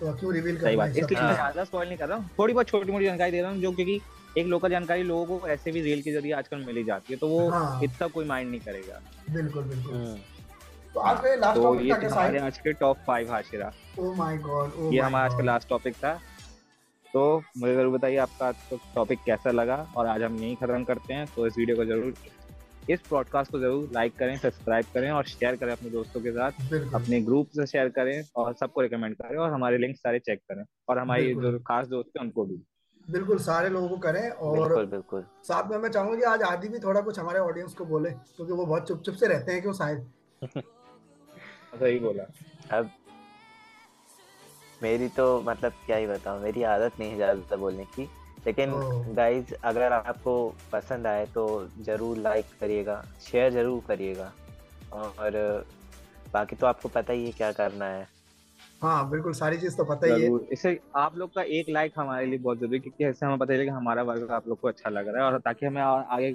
तो 0.00 0.12
क्यों 0.14 0.32
रिवील 0.34 0.56
सही 0.56 0.64
करना 0.64 0.76
बात 0.76 0.90
इसलिए 0.90 1.20
मैं 1.20 1.34
ज़्यादा 1.34 1.64
स्पॉइल 1.64 1.88
नहीं 1.88 1.98
कर 1.98 2.08
रहा 2.08 2.18
हूँ। 2.18 2.30
थोड़ी 2.38 2.54
बहुत 2.54 2.68
छोटी 2.68 2.92
मोटी 2.92 3.04
जानकारी 3.04 3.30
दे 3.30 3.40
रहा 3.40 3.50
हूँ 3.50 3.60
जो 3.60 3.72
क्योंकि 3.72 4.00
एक 4.38 4.46
लोकल 4.46 4.70
जानकारी 4.70 5.02
लोगों 5.04 5.38
को 5.38 5.48
ऐसे 5.48 5.72
भी 5.72 5.80
रील 5.82 6.02
के 6.02 6.12
ज़रिए 6.12 6.32
आजकल 6.34 6.64
मिली 6.66 6.84
जाती 6.84 7.12
है 7.12 7.18
तो 7.18 7.28
वो 7.28 7.48
हाँ। 7.50 7.80
इतना 7.84 8.06
कोई 8.08 8.24
माइंड 8.26 8.50
नहीं 8.50 8.60
करेगा। 8.60 9.00
बिल्कुल 9.30 9.64
बिल्कुल। 9.64 9.94
हम्म, 9.94 10.16
तो 10.94 11.00
आज 11.00 11.20
का 11.20 11.28
ये 11.28 11.36
लास्ट 11.36 11.60
तो 11.60 11.64
टॉपिक 11.64 11.92
था 11.92 11.98
थे 11.98 12.06
हमारे 12.06 12.38
आज 12.40 12.58
के 12.58 12.72
top 12.74 12.98
five 13.06 13.32
hashira. 13.32 13.72
My 14.16 14.38
god 14.40 14.92
ये 14.94 15.00
हमारा 15.00 15.24
आज 15.24 15.38
का 15.38 15.44
लास्ट 15.44 15.68
टॉपिक 15.68 15.94
था। 15.96 16.18
तो 17.14 17.42
मुझे 17.58 17.74
ज़रूर 17.74 17.92
बताइए 17.92 18.16
आपका 18.18 18.46
आज 18.46 18.56
का 18.70 18.76
टॉपिक 18.94 19.18
कैसा 19.26 19.50
लगा 19.50 19.76
और 19.96 20.06
आज 20.06 20.22
हम 20.22 20.36
यही 20.38 20.54
खत्म 20.54 20.84
करते 20.84 21.14
हैं 21.14 21.26
तो 21.36 21.46
इस 21.46 21.58
वीडियो 21.58 21.76
को 21.76 21.84
ज़रूर 21.84 22.14
इस 22.90 23.00
पॉडकास्ट 23.10 23.50
को 23.52 23.58
ज़रूर 23.58 23.88
लाइक 23.94 24.14
करें 24.18 24.36
सब्सक्राइब 24.38 24.86
करें 24.94 25.10
और 25.10 25.24
शेयर 25.26 25.56
करें 25.56 25.72
अपने 25.72 25.90
दोस्तों 25.90 26.20
के 26.20 26.30
साथ। 26.32 26.94
अपने 26.94 27.20
ग्रुप 27.22 27.48
से 27.56 27.66
शेयर 27.66 27.88
करें 27.96 28.22
और 28.36 28.52
सबको 28.60 28.80
रिकमेंड 28.80 29.14
करें 29.16 29.36
और 29.38 29.50
हमारे 29.52 29.78
लिंक 29.78 29.96
सारे 29.96 30.18
चेक 30.20 30.40
करें 30.48 30.64
और 30.88 30.98
हमारी। 30.98 31.34
जो 31.34 31.58
खास 31.60 31.86
दोस्त 31.88 32.10
हैं 32.16 32.24
उनको 32.24 32.44
भी। 32.44 32.56
बिल्कुल 33.08 33.38
सारे 33.38 33.68
लोगों 33.68 33.88
को 33.88 33.96
करें 33.98 34.28
और 34.30 34.58
बिल्कुल 34.58 34.86
बिल्कुल। 34.86 35.24
साथ 35.44 35.70
में 35.70 35.76
मैं 35.78 35.88
चाहूँगा 35.90 36.16
कि 36.16 36.22
आज 36.22 36.42
आदि 36.42 36.68
भी 36.68 36.78
थोड़ा 36.78 37.00
कुछ 37.00 37.18
हमारे 37.18 37.38
ऑडियंस 37.38 37.74
को 37.74 37.84
बोले 37.84 38.10
क्योंकि 38.10 38.52
वो 38.52 38.66
बहुत 38.66 38.88
चुप 38.88 39.02
चुप 39.02 39.14
से 39.14 39.26
रहते 39.26 39.52
हैं 39.52 39.62
क्यों 39.62 39.72
शायद? 39.72 40.06
सही 41.74 41.98
बोला। 41.98 42.24
अब 42.78 42.90
मेरी 44.82 45.08
तो 45.08 45.24
मतलब 45.42 45.72
क्या 45.86 45.96
ही 45.96 46.06
बताऊँ 46.06 46.40
मेरी 46.42 46.62
आदत 46.62 46.98
नहीं 47.00 47.10
है 47.10 47.16
ज़्यादा 47.16 47.56
बोलने 47.56 47.84
की 47.96 48.08
लेकिन। 48.46 48.72
गाइज़ 49.14 49.54
अगर 49.64 49.92
आपको 49.92 50.34
पसंद 50.72 51.06
आए 51.06 51.24
तो 51.26 51.46
ज़रूर 51.80 52.16
लाइक 52.18 52.46
करिएगा 52.60 53.02
शेयर 53.20 53.52
ज़रूर 53.52 53.82
करिएगा 53.88 54.32
और 54.92 55.66
बाकी 56.32 56.56
तो 56.56 56.66
आपको 56.66 56.88
पता 56.88 57.12
ही 57.12 57.24
है 57.26 57.32
क्या 57.32 57.50
करना 57.52 57.84
है। 57.84 58.06
हाँ 58.82 59.08
बिल्कुल 59.10 59.32
सारी 59.32 59.56
चीज़ 59.58 59.76
तो 59.76 59.84
पता 59.84 60.06
ही 60.06 60.22
है। 60.22 60.28
इससे 60.52 60.78
आप 60.96 61.16
लोग 61.18 61.34
का 61.34 61.42
एक 61.42 61.68
लाइक 61.68 61.92
हमारे 61.96 62.26
लिए 62.26 62.38
बहुत 62.38 62.58
ज़रूरी 62.58 62.78
क्योंकि 62.78 63.04
ऐसे 63.04 63.26
हमें 63.26 63.38
पता 63.38 63.54
चले 63.54 63.64
कि 63.64 63.70
हमारा 63.70 64.02
वर्क 64.02 64.30
आप 64.30 64.48
लोग 64.48 64.60
को 64.60 64.68
अच्छा 64.68 64.90
लग 64.90 65.08
रहा 65.08 65.24
है 65.24 65.32
और 65.32 65.38
ताकि 65.38 65.66
हमें 65.66 65.80
आगे 65.82 66.32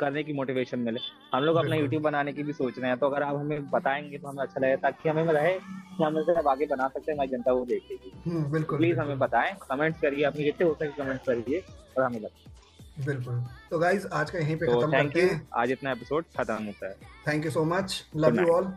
करने 0.00 0.22
की 0.22 0.32
मोटिवेशन 0.32 0.78
मिले। 0.78 1.00
हम 1.34 1.42
लोग 1.42 1.56
अपना 1.56 1.76
यूट्यूब 1.76 2.02
बनाने 2.02 2.32
की 2.32 2.42
भी 2.42 2.52
सोच 2.52 2.78
रहे 2.78 2.90
हैं 2.90 2.98
तो 2.98 3.06
अगर 3.06 3.22
आप 3.22 3.36
हमें 3.36 3.70
बताएँगे 3.70 4.18
तो 4.18 4.28
हमें 4.28 4.42
अच्छा 4.42 4.60
लगेगा 4.60 4.76
ताकि 4.82 5.08
हमें 5.08 5.24
रहे 5.24 5.52
कि 5.58 6.02
हम 6.04 6.16
अगर 6.16 6.46
आगे 6.48 6.66
बना 6.66 6.88
सकते 6.88 7.10
हैं 7.12 7.16
हमारी 7.16 7.30
जनता 7.30 7.52
वो 7.52 7.64
देखेगी। 7.64 8.12
हम्म, 8.26 8.44
बिल्कुल 8.52 8.78
प्लीज़ 8.78 8.98
हमें 8.98 9.18
बताएँ 9.18 9.54
कमेंट्स 9.70 10.00
करिए 10.00 10.24
अपने 10.24 10.44
जितने 10.44 10.68
हो 10.68 10.74
सके 10.74 11.02
कमेंट्स 11.02 11.26
करिए 11.26 11.62
और 11.98 12.04
हमें 12.04 12.22
बताएँ। 12.22 13.06
बिल्कुल। 13.06 13.42
तो 13.70 13.78
गाइज़ 13.78 14.06
आज 14.12 14.30
का 14.30 14.38
यहीं 14.38 14.56
पे 14.56 14.66
तो 14.66 14.80
खत्म 14.80 14.90
करते 14.92 15.20
हैं। 15.22 15.46
आज 15.56 15.70
इतना 15.70 15.90
एपिसोड 15.92 16.24
खत्म 16.38 16.64
होता 16.64 16.88
है। 16.88 16.94
Thank 17.28 17.44
you 17.44 17.50
so 17.50 17.64
much 17.64 18.04
love 18.16 18.40
you 18.40 18.48
all 18.48 18.72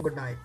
good 0.00 0.14
night 0.14 0.36